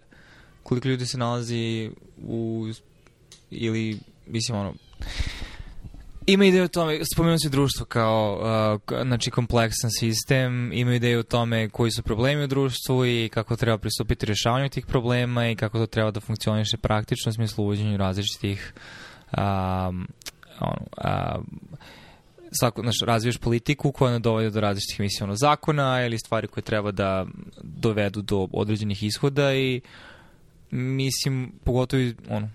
koliko 0.63 0.87
ljudi 0.87 1.05
se 1.05 1.17
nalazi 1.17 1.91
u 2.17 2.67
ili 3.51 3.99
mislim 4.27 4.57
ono 4.57 4.73
ima 6.33 6.45
ideju 6.45 6.63
o 6.63 6.67
tome, 6.67 6.99
spomenuo 7.13 7.37
se 7.37 7.49
društvo 7.49 7.85
kao 7.85 8.39
uh, 8.91 9.01
znači 9.07 9.31
kompleksan 9.31 9.89
sistem, 9.99 10.73
ima 10.73 10.95
ideju 10.95 11.19
o 11.19 11.23
tome 11.23 11.69
koji 11.69 11.91
su 11.91 12.03
problemi 12.03 12.43
u 12.43 12.47
društvu 12.47 13.05
i 13.05 13.29
kako 13.33 13.55
treba 13.55 13.77
pristupiti 13.77 14.25
rješavanju 14.25 14.69
tih 14.69 14.85
problema 14.85 15.49
i 15.49 15.55
kako 15.55 15.77
to 15.77 15.85
treba 15.85 16.11
da 16.11 16.19
funkcioniše 16.19 16.77
praktično 16.77 17.29
u 17.29 17.33
smislu 17.33 17.63
uvođenju 17.63 17.97
različitih 17.97 18.73
um, 19.37 20.07
ono, 20.59 20.81
um, 21.37 21.59
svako, 22.51 22.81
znaš, 22.81 22.95
razviješ 23.05 23.37
politiku 23.37 23.91
koja 23.91 24.11
ne 24.11 24.19
dovede 24.19 24.49
do 24.49 24.59
različitih 24.59 24.99
mislim, 24.99 25.29
ono, 25.29 25.35
zakona 25.35 26.05
ili 26.05 26.17
stvari 26.17 26.47
koje 26.47 26.63
treba 26.63 26.91
da 26.91 27.25
dovedu 27.63 28.21
do 28.21 28.47
određenih 28.51 29.03
ishoda 29.03 29.53
i 29.53 29.81
mislim, 30.71 31.51
pogotovo 31.63 32.03
ono, 32.29 32.49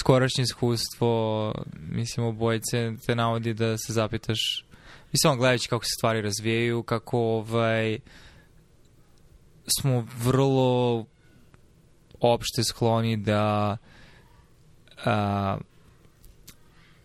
skorašnje 0.00 0.42
iskustvo, 0.42 1.52
mislim, 1.90 2.26
obojice 2.26 2.92
te 3.06 3.14
navodi 3.14 3.54
da 3.54 3.78
se 3.78 3.92
zapitaš, 3.92 4.64
mislim, 5.12 5.32
on 5.32 5.38
gledajući 5.38 5.68
kako 5.68 5.84
se 5.84 5.94
stvari 5.98 6.22
razvijaju, 6.22 6.82
kako 6.82 7.18
ovaj, 7.18 7.98
smo 9.78 10.06
vrlo 10.22 11.04
opšte 12.20 12.64
skloni 12.64 13.16
da 13.16 13.76
a, 15.04 15.58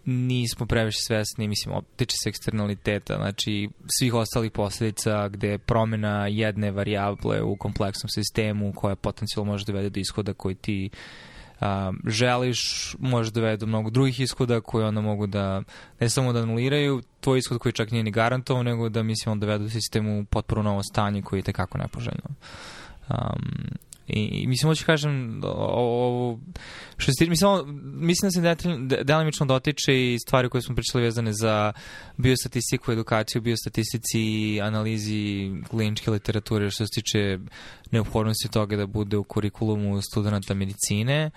nismo 0.06 0.65
previše 0.65 0.98
svesni, 1.08 1.48
mislim, 1.48 1.76
tiče 1.95 2.15
se 2.24 2.30
eksternaliteta, 2.30 3.15
znači 3.15 3.69
svih 4.00 4.13
ostalih 4.13 4.52
posledica 4.52 5.28
gde 5.28 5.58
promjena 5.58 6.28
jedne 6.28 6.72
varijable 6.72 7.41
u 7.41 7.56
kompleksnom 7.56 8.10
sistemu 8.10 8.74
koja 8.76 8.95
potencijalno 8.95 9.52
može 9.52 9.65
dovede 9.65 9.89
do 9.89 10.00
ishoda 10.00 10.34
koji 10.34 10.56
ti 10.56 10.89
a, 11.60 11.91
želiš, 12.06 12.95
može 13.00 13.32
da 13.32 13.56
do 13.56 13.65
mnogo 13.65 13.89
drugih 13.89 14.19
ishoda 14.19 14.62
koje 14.62 14.86
onda 14.86 15.02
mogu 15.02 15.28
da 15.28 15.62
ne 16.00 16.10
samo 16.10 16.34
da 16.34 16.39
anuliraju 16.39 17.02
tvoj 17.19 17.39
ishod 17.39 17.58
koji 17.58 17.74
čak 17.74 17.91
nije 17.91 18.04
ni 18.04 18.12
garantovan, 18.12 18.65
nego 18.65 18.89
da 18.89 19.04
mislim 19.04 19.32
onda 19.32 19.45
dovedu 19.45 19.69
sistemu 19.69 20.26
potpuno 20.26 20.63
novo 20.63 20.84
stanje 20.84 21.22
koji 21.22 21.39
je 21.39 21.43
tekako 21.43 21.78
nepoželjno. 21.78 22.30
Um, 23.10 23.80
I, 24.10 24.19
i 24.19 24.48
mislim, 24.48 24.69
hoću 24.69 24.86
kažem, 24.86 25.41
ovo, 25.43 26.39
što 26.98 27.12
se 27.12 27.26
mislim, 27.26 27.50
mislim 27.84 28.28
da 28.28 28.32
se 28.32 28.41
detalj, 28.41 29.04
delimično 29.04 29.45
dotiče 29.45 30.13
i 30.13 30.19
stvari 30.19 30.50
koje 30.50 30.62
smo 30.62 30.76
pričali 30.76 31.04
vezane 31.04 31.34
za 31.34 31.74
biostatistiku, 32.17 32.91
edukaciju, 32.91 33.41
biostatistici, 33.41 34.62
analizi 34.62 35.52
kliničke 35.69 36.12
literature, 36.12 36.72
što 36.72 36.86
se 36.86 36.91
tiče 36.91 37.39
neophodnosti 37.91 38.48
toga 38.52 38.76
da 38.78 38.86
bude 38.86 39.17
u 39.17 39.24
kurikulumu 39.24 40.02
studenta 40.02 40.54
medicine, 40.54 41.32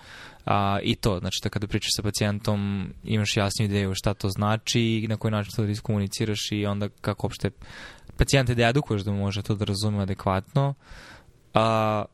a, 0.45 0.79
i 0.83 0.95
to, 0.95 1.19
znači 1.19 1.39
da 1.43 1.49
kada 1.49 1.67
pričaš 1.67 1.89
sa 1.95 2.03
pacijentom 2.03 2.89
imaš 3.03 3.37
jasnu 3.37 3.65
ideju 3.65 3.95
šta 3.95 4.13
to 4.13 4.29
znači 4.29 4.81
i 4.81 5.07
na 5.07 5.17
koji 5.17 5.31
način 5.31 5.53
to 5.55 5.63
da 5.63 5.71
iskomuniciraš 5.71 6.51
i 6.51 6.65
onda 6.65 6.89
kako 7.01 7.27
opšte 7.27 7.49
pacijente 8.17 8.55
da 8.55 8.67
edukuješ 8.67 9.01
da 9.01 9.11
može 9.11 9.41
to 9.41 9.55
da 9.55 9.65
razume 9.65 10.01
adekvatno. 10.01 10.73
A, 11.53 12.05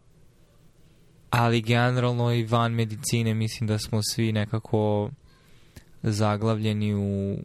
ali 1.30 1.62
generalno 1.62 2.34
i 2.34 2.44
van 2.44 2.74
medicine 2.74 3.34
mislim 3.34 3.68
da 3.68 3.80
smo 3.80 4.04
svi 4.04 4.32
nekako 4.32 5.10
zaglavljeni 6.04 6.96
u 6.96 7.38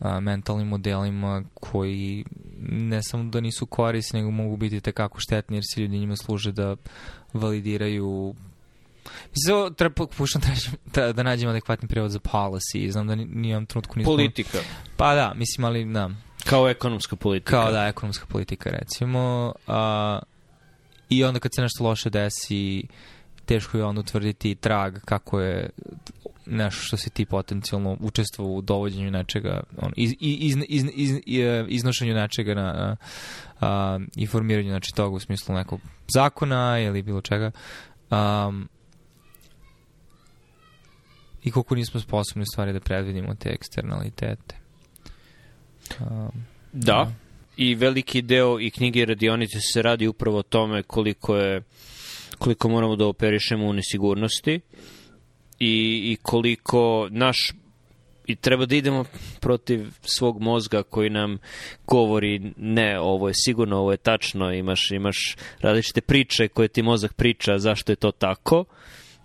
a, 0.00 0.20
mentalnim 0.20 0.68
modelima 0.68 1.42
koji 1.54 2.24
ne 2.60 3.02
samo 3.02 3.24
da 3.24 3.40
nisu 3.40 3.66
korisni, 3.66 4.20
nego 4.20 4.30
mogu 4.30 4.56
biti 4.56 4.80
tekako 4.80 5.20
štetni 5.20 5.56
jer 5.56 5.64
se 5.74 5.80
ljudi 5.80 5.98
njima 5.98 6.16
služe 6.16 6.52
da 6.52 6.76
validiraju 7.32 8.34
Mislim, 9.30 9.74
treba 9.74 9.94
pokušam 9.94 10.42
da, 10.94 11.12
da 11.12 11.22
nađem 11.22 11.50
adekvatni 11.50 11.88
prevod 11.88 12.10
za 12.10 12.18
policy. 12.18 12.90
Znam 12.90 13.06
da 13.06 13.14
nijem 13.14 13.66
trenutku 13.66 13.98
nismo... 13.98 14.12
Politika. 14.12 14.58
Pa 14.96 15.14
da, 15.14 15.32
mislim, 15.36 15.64
ali 15.64 15.84
da. 15.84 16.10
Kao 16.44 16.68
ekonomska 16.68 17.16
politika. 17.16 17.50
Kao 17.50 17.72
da, 17.72 17.86
ekonomska 17.86 18.26
politika, 18.26 18.70
recimo. 18.70 19.52
A, 19.66 20.18
I 21.08 21.24
onda 21.24 21.40
kad 21.40 21.54
se 21.54 21.62
nešto 21.62 21.84
loše 21.84 22.10
desi, 22.10 22.86
teško 23.44 23.78
je 23.78 23.84
onda 23.84 24.00
utvrditi 24.00 24.54
trag 24.54 24.98
kako 25.04 25.40
je 25.40 25.70
nešto 26.46 26.82
što 26.82 26.96
si 26.96 27.10
ti 27.10 27.26
potencijalno 27.26 27.96
učestvovao 28.00 28.54
u 28.54 28.62
dovođenju 28.62 29.10
nečega, 29.10 29.60
on, 29.78 29.92
iz, 29.96 30.14
iz, 30.20 30.56
iz, 30.68 30.84
iz, 30.94 31.18
iznošenju 31.68 32.14
nečega 32.14 32.54
na, 32.54 32.96
a, 33.60 33.98
i 34.16 34.26
formiranju 34.26 34.68
znači, 34.68 34.94
toga 34.94 35.16
u 35.16 35.20
smislu 35.20 35.54
nekog 35.54 35.80
zakona 36.08 36.80
ili 36.80 37.02
bilo 37.02 37.20
čega. 37.20 37.50
Um, 38.10 38.68
I 41.44 41.50
koliko 41.50 41.74
nismo 41.74 42.00
sposobni 42.00 42.44
stvari 42.52 42.72
da 42.72 42.80
predvidimo 42.80 43.34
te 43.34 43.48
eksternalitete. 43.48 44.56
Um, 46.00 46.30
da. 46.72 46.94
da 46.94 47.27
i 47.58 47.74
veliki 47.74 48.22
deo 48.22 48.60
i 48.60 48.70
knjige 48.70 49.04
radionice 49.04 49.60
se 49.60 49.82
radi 49.82 50.06
upravo 50.06 50.38
o 50.38 50.42
tome 50.42 50.82
koliko 50.82 51.36
je 51.36 51.62
koliko 52.38 52.68
moramo 52.68 52.96
da 52.96 53.06
operišemo 53.06 53.66
u 53.66 53.72
nesigurnosti 53.72 54.60
i, 55.58 56.02
i 56.12 56.16
koliko 56.22 57.08
naš 57.10 57.52
i 58.26 58.36
treba 58.36 58.66
da 58.66 58.76
idemo 58.76 59.04
protiv 59.40 59.86
svog 60.02 60.40
mozga 60.40 60.82
koji 60.82 61.10
nam 61.10 61.38
govori 61.86 62.52
ne, 62.56 63.00
ovo 63.00 63.28
je 63.28 63.34
sigurno, 63.34 63.76
ovo 63.76 63.90
je 63.90 63.96
tačno, 63.96 64.52
imaš, 64.52 64.90
imaš 64.90 65.36
različite 65.60 66.00
priče 66.00 66.48
koje 66.48 66.68
ti 66.68 66.82
mozak 66.82 67.14
priča 67.14 67.58
zašto 67.58 67.92
je 67.92 67.96
to 67.96 68.10
tako 68.10 68.64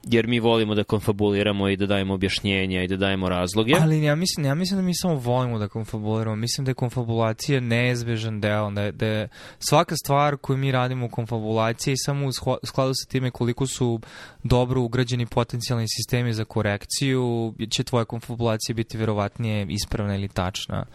jer 0.03 0.27
mi 0.27 0.39
volimo 0.39 0.75
da 0.75 0.83
konfabuliramo 0.83 1.69
i 1.69 1.77
da 1.77 1.85
dajemo 1.85 2.13
objašnjenja 2.13 2.83
i 2.83 2.87
da 2.87 2.97
dajemo 2.97 3.29
razloge. 3.29 3.73
Ali 3.81 4.03
ja 4.03 4.15
mislim, 4.15 4.45
ja 4.45 4.55
mislim 4.55 4.79
da 4.79 4.85
mi 4.85 4.95
samo 4.95 5.15
volimo 5.15 5.59
da 5.59 5.67
konfabuliramo. 5.67 6.35
Mislim 6.35 6.65
da 6.65 6.71
je 6.71 6.75
konfabulacija 6.75 7.59
neizbežan 7.59 8.41
deo, 8.41 8.71
da 8.71 8.81
je, 8.81 8.91
da 8.91 9.05
je 9.05 9.27
svaka 9.59 9.95
stvar 9.95 10.37
koju 10.37 10.57
mi 10.57 10.71
radimo 10.71 11.05
u 11.05 11.09
konfabulaciji 11.09 11.97
samo 11.97 12.27
u 12.27 12.31
skladu 12.65 12.91
sa 12.93 13.09
time 13.09 13.31
koliko 13.31 13.67
su 13.67 13.99
dobro 14.43 14.81
ugrađeni 14.81 15.25
potencijalni 15.25 15.85
sistemi 15.87 16.33
za 16.33 16.45
korekciju, 16.45 17.53
će 17.69 17.83
tvoja 17.83 18.05
konfabulacija 18.05 18.75
biti 18.75 18.97
verovatnije 18.97 19.65
ispravna 19.69 20.15
ili 20.15 20.27
tačna. 20.27 20.85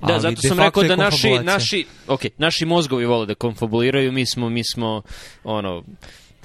Da, 0.00 0.12
Ali 0.12 0.20
zato 0.20 0.36
sam 0.48 0.58
rekao 0.58 0.82
da 0.82 0.96
naši, 0.96 1.38
naši, 1.42 1.86
okay, 2.06 2.28
naši 2.38 2.66
mozgovi 2.66 3.04
vole 3.04 3.26
da 3.26 3.34
konfabuliraju, 3.34 4.12
mi 4.12 4.26
smo, 4.26 4.48
mi 4.48 4.64
smo 4.64 5.02
ono, 5.44 5.82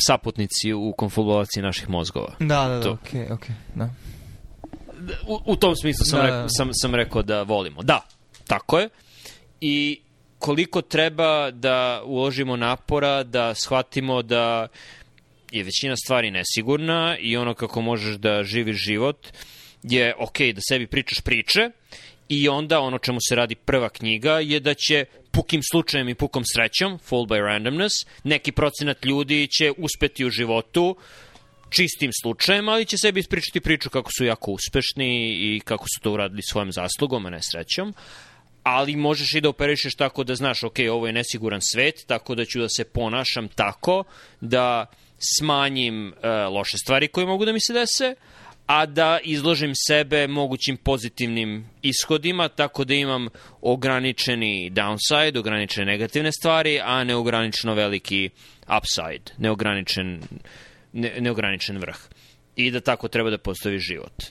saputnici 0.07 0.73
u 0.73 0.93
konfabulaciji 0.97 1.63
naših 1.63 1.89
mozgova. 1.89 2.35
Da, 2.39 2.67
da, 2.67 2.79
da, 2.79 2.91
okej, 2.91 3.21
okay, 3.21 3.33
okej, 3.33 3.55
okay, 3.55 3.75
da. 3.75 3.89
U, 5.27 5.39
u 5.45 5.55
tom 5.55 5.75
smislu 5.75 6.05
sam, 6.05 6.19
da, 6.19 6.25
rekao, 6.25 6.41
da. 6.41 6.49
sam, 6.49 6.69
sam 6.73 6.95
rekao 6.95 7.21
da 7.21 7.43
volimo. 7.43 7.81
Da, 7.83 8.01
tako 8.47 8.79
je. 8.79 8.89
I 9.61 10.01
koliko 10.39 10.81
treba 10.81 11.51
da 11.51 12.01
uložimo 12.05 12.55
napora, 12.55 13.23
da 13.23 13.53
shvatimo 13.55 14.21
da 14.21 14.67
je 15.51 15.63
većina 15.63 15.95
stvari 15.95 16.31
nesigurna 16.31 17.17
i 17.19 17.37
ono 17.37 17.53
kako 17.53 17.81
možeš 17.81 18.15
da 18.15 18.43
živiš 18.43 18.77
život 18.77 19.27
je 19.83 20.15
ok 20.19 20.37
da 20.55 20.61
sebi 20.69 20.87
pričaš 20.87 21.21
priče 21.21 21.69
i 22.31 22.49
onda 22.49 22.79
ono 22.79 22.97
čemu 22.97 23.19
se 23.29 23.35
radi 23.35 23.55
prva 23.55 23.89
knjiga 23.89 24.39
je 24.39 24.59
da 24.59 24.73
će 24.73 25.05
pukim 25.31 25.61
slučajem 25.71 26.09
i 26.09 26.15
pukom 26.15 26.43
srećom, 26.53 26.99
fall 26.99 27.25
by 27.25 27.41
randomness, 27.45 27.93
neki 28.23 28.51
procenat 28.51 29.05
ljudi 29.05 29.47
će 29.47 29.71
uspeti 29.77 30.25
u 30.25 30.29
životu 30.29 30.95
čistim 31.69 32.11
slučajem, 32.21 32.69
ali 32.69 32.85
će 32.85 32.97
sebi 32.97 33.19
ispričati 33.19 33.59
priču 33.59 33.89
kako 33.89 34.11
su 34.17 34.25
jako 34.25 34.51
uspešni 34.51 35.29
i 35.29 35.59
kako 35.59 35.85
su 35.95 36.01
to 36.01 36.11
uradili 36.11 36.41
svojom 36.41 36.71
zaslugom, 36.71 37.25
a 37.25 37.29
ne 37.29 37.39
srećom. 37.41 37.93
Ali 38.63 38.95
možeš 38.95 39.35
i 39.35 39.41
da 39.41 39.49
operišeš 39.49 39.95
tako 39.95 40.23
da 40.23 40.35
znaš, 40.35 40.63
ok, 40.63 40.79
ovo 40.91 41.07
je 41.07 41.13
nesiguran 41.13 41.61
svet, 41.61 41.95
tako 42.07 42.35
da 42.35 42.45
ću 42.45 42.59
da 42.59 42.69
se 42.69 42.83
ponašam 42.83 43.47
tako 43.47 44.03
da 44.41 44.85
smanjim 45.37 46.07
uh, 46.07 46.53
loše 46.53 46.77
stvari 46.77 47.07
koje 47.07 47.25
mogu 47.25 47.45
da 47.45 47.53
mi 47.53 47.59
se 47.59 47.73
dese, 47.73 48.15
a 48.71 48.85
da 48.85 49.19
izložim 49.23 49.71
sebe 49.75 50.27
mogućim 50.27 50.77
pozitivnim 50.77 51.69
ishodima, 51.81 52.47
tako 52.49 52.83
da 52.83 52.93
imam 52.93 53.27
ograničeni 53.61 54.71
downside, 54.73 55.39
ograničene 55.39 55.85
negativne 55.85 56.31
stvari, 56.31 56.79
a 56.83 57.03
neograničeno 57.03 57.73
veliki 57.73 58.29
upside, 58.77 59.33
neograničen, 59.37 60.21
ne, 60.93 61.13
neograničen 61.19 61.77
vrh. 61.77 61.97
I 62.55 62.71
da 62.71 62.79
tako 62.79 63.07
treba 63.07 63.29
da 63.29 63.37
postavi 63.37 63.79
život. 63.79 64.23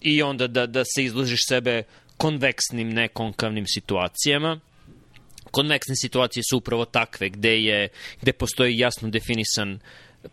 I 0.00 0.22
onda 0.22 0.46
da, 0.46 0.66
da 0.66 0.82
se 0.84 1.04
izložiš 1.04 1.40
sebe 1.48 1.82
konveksnim, 2.16 2.90
nekonkavnim 2.90 3.66
situacijama. 3.66 4.60
Konveksne 5.50 5.96
situacije 5.96 6.42
su 6.50 6.56
upravo 6.56 6.84
takve 6.84 7.28
gde, 7.28 7.62
je, 7.62 7.88
gde 8.22 8.32
postoji 8.32 8.78
jasno 8.78 9.08
definisan 9.08 9.78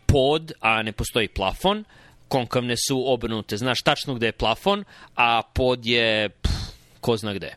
pod, 0.06 0.52
a 0.60 0.82
ne 0.82 0.92
postoji 0.92 1.28
plafon, 1.28 1.84
konkavne 2.32 2.76
su 2.76 3.12
obrnute. 3.12 3.56
Znaš 3.56 3.82
tačno 3.82 4.14
gde 4.14 4.26
je 4.26 4.32
plafon, 4.32 4.84
a 5.16 5.42
pod 5.54 5.86
je 5.86 6.28
pff, 6.28 6.54
ko 7.00 7.16
zna 7.16 7.34
gde. 7.34 7.56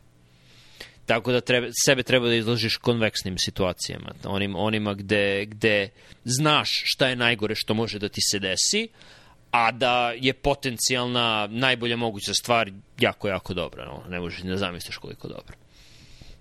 Tako 1.06 1.32
da 1.32 1.40
treba, 1.40 1.68
sebe 1.84 2.02
treba 2.02 2.28
da 2.28 2.34
izložiš 2.34 2.76
konveksnim 2.76 3.38
situacijama, 3.38 4.12
onim, 4.24 4.56
onima 4.56 4.94
gde, 4.94 5.46
gde 5.46 5.88
znaš 6.24 6.68
šta 6.84 7.08
je 7.08 7.16
najgore 7.16 7.54
što 7.54 7.74
može 7.74 7.98
da 7.98 8.08
ti 8.08 8.20
se 8.20 8.38
desi, 8.38 8.88
a 9.50 9.72
da 9.72 10.12
je 10.12 10.32
potencijalna 10.32 11.48
najbolja 11.50 11.96
moguća 11.96 12.34
stvar 12.34 12.70
jako, 13.00 13.28
jako 13.28 13.54
dobra. 13.54 13.84
No, 13.84 14.02
ne 14.08 14.20
možeš 14.20 14.42
da 14.42 14.56
zamisliš 14.56 14.96
koliko 14.96 15.28
dobro. 15.28 15.56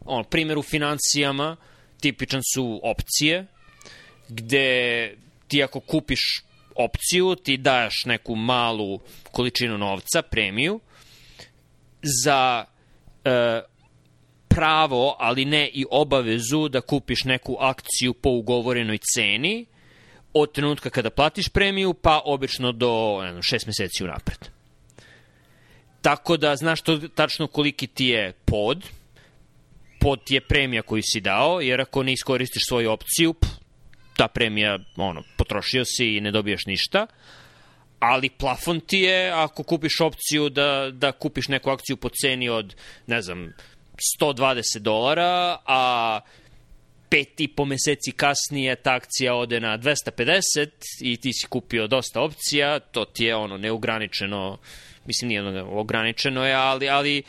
On, 0.05 0.23
primjer 0.23 0.57
u 0.57 0.63
financijama, 0.63 1.55
tipičan 2.01 2.41
su 2.53 2.79
opcije, 2.83 3.45
gde 4.29 5.13
ti 5.47 5.63
ako 5.63 5.79
kupiš 5.79 6.43
opciju, 6.75 7.35
ti 7.35 7.57
daš 7.57 8.05
neku 8.05 8.35
malu 8.35 8.99
količinu 9.31 9.77
novca, 9.77 10.21
premiju, 10.21 10.79
za 12.23 12.65
e, 13.23 13.61
pravo, 14.47 15.15
ali 15.19 15.45
ne 15.45 15.69
i 15.73 15.85
obavezu 15.91 16.69
da 16.69 16.81
kupiš 16.81 17.23
neku 17.23 17.57
akciju 17.59 18.13
po 18.13 18.29
ugovorenoj 18.29 18.97
ceni 19.13 19.65
od 20.33 20.51
trenutka 20.51 20.89
kada 20.89 21.09
platiš 21.09 21.49
premiju, 21.49 21.93
pa 21.93 22.21
obično 22.25 22.71
do 22.71 23.21
ne 23.35 23.41
šest 23.41 23.67
meseci 23.67 24.03
unapred. 24.03 24.49
Tako 26.01 26.37
da 26.37 26.55
znaš 26.55 26.81
to, 26.81 26.97
tačno 26.97 27.47
koliki 27.47 27.87
ti 27.87 28.05
je 28.05 28.33
pod, 28.45 28.85
pod 29.99 30.23
ti 30.23 30.33
je 30.33 30.41
premija 30.41 30.81
koju 30.81 31.01
si 31.05 31.21
dao, 31.21 31.61
jer 31.61 31.81
ako 31.81 32.03
ne 32.03 32.13
iskoristiš 32.13 32.67
svoju 32.67 32.91
opciju, 32.91 33.33
pff, 33.33 33.64
ta 34.17 34.27
premija, 34.27 34.79
ono, 34.95 35.23
potrošio 35.37 35.85
si 35.85 36.15
i 36.15 36.21
ne 36.21 36.31
dobijaš 36.31 36.65
ništa, 36.65 37.07
ali 37.99 38.29
plafon 38.29 38.79
ti 38.79 38.99
je 38.99 39.31
ako 39.31 39.63
kupiš 39.63 39.99
opciju 40.01 40.49
da, 40.49 40.91
da 40.91 41.11
kupiš 41.11 41.47
neku 41.47 41.69
akciju 41.69 41.97
po 41.97 42.09
ceni 42.09 42.49
od, 42.49 42.75
ne 43.07 43.21
znam, 43.21 43.53
120 44.21 44.79
dolara, 44.79 45.57
a 45.65 46.19
pet 47.09 47.39
i 47.39 47.47
po 47.47 47.65
meseci 47.65 48.11
kasnije 48.11 48.75
ta 48.75 48.93
akcija 48.95 49.35
ode 49.35 49.59
na 49.59 49.77
250 49.77 50.41
i 51.01 51.17
ti 51.17 51.33
si 51.33 51.47
kupio 51.47 51.87
dosta 51.87 52.21
opcija, 52.21 52.79
to 52.79 53.05
ti 53.05 53.25
je 53.25 53.35
ono 53.35 53.57
neograničeno, 53.57 54.57
mislim 55.05 55.29
nije 55.29 55.47
ono 55.47 55.79
ograničeno 55.79 56.45
je, 56.45 56.53
ali, 56.53 56.89
ali 56.89 57.23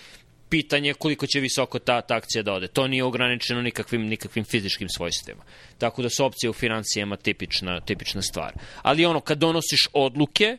pitanje 0.49 0.95
koliko 0.95 1.27
će 1.27 1.41
visoko 1.41 1.79
ta, 1.79 2.01
ta 2.01 2.17
akcija 2.17 2.43
da 2.43 2.53
ode. 2.53 2.69
To 2.69 2.89
nije 2.89 3.05
ograničeno 3.05 3.63
nikakvim, 3.63 4.07
nikakvim 4.07 4.45
fizičkim 4.45 4.89
svojstvima. 4.89 5.43
Tako 5.79 6.03
da 6.03 6.09
su 6.09 6.25
opcije 6.25 6.51
u 6.51 6.53
financijama 6.53 7.17
tipična, 7.17 7.81
tipična 7.81 8.23
stvar. 8.23 8.53
Ali 8.83 9.07
ono, 9.07 9.21
kad 9.21 9.39
donosiš 9.39 9.89
odluke, 9.93 10.59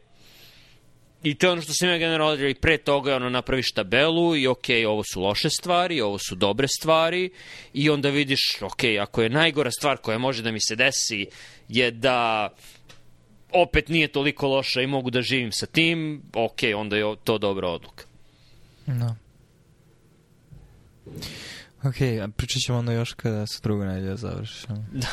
I 1.24 1.36
to 1.36 1.48
je 1.48 1.52
ono 1.52 1.62
što 1.62 1.74
sam 1.74 1.90
ja 1.90 1.98
generalno 1.98 2.48
i 2.48 2.54
pre 2.54 2.78
toga, 2.78 3.16
ono, 3.16 3.30
napraviš 3.30 3.72
tabelu 3.72 4.36
i 4.36 4.48
ok, 4.48 4.66
ovo 4.88 5.04
su 5.04 5.22
loše 5.22 5.50
stvari, 5.50 6.02
ovo 6.02 6.18
su 6.18 6.36
dobre 6.36 6.68
stvari 6.68 7.30
i 7.74 7.90
onda 7.90 8.10
vidiš, 8.10 8.62
ok, 8.62 8.84
ako 9.02 9.22
je 9.22 9.30
najgora 9.30 9.72
stvar 9.72 9.98
koja 9.98 10.18
može 10.18 10.44
da 10.44 10.52
mi 10.52 10.60
se 10.62 10.76
desi 10.76 11.26
je 11.68 11.92
da 11.92 12.50
opet 13.52 13.90
nije 13.90 14.08
toliko 14.08 14.48
loša 14.48 14.82
i 14.82 14.88
mogu 14.88 15.10
da 15.10 15.22
živim 15.22 15.52
sa 15.52 15.66
tim, 15.66 16.22
ok, 16.34 16.60
onda 16.76 16.98
je 16.98 17.16
to 17.24 17.38
dobra 17.38 17.70
odluka. 17.70 18.06
No. 18.86 19.16
Okej, 21.84 22.18
okay, 22.18 22.24
a 22.24 22.28
pričat 22.28 22.62
ćemo 22.62 22.78
onda 22.78 22.92
još 22.92 23.14
kada 23.14 23.48
se 23.48 23.60
drugo 23.64 23.86
najde 23.86 24.16
završimo. 24.16 24.86
Da. 24.94 25.08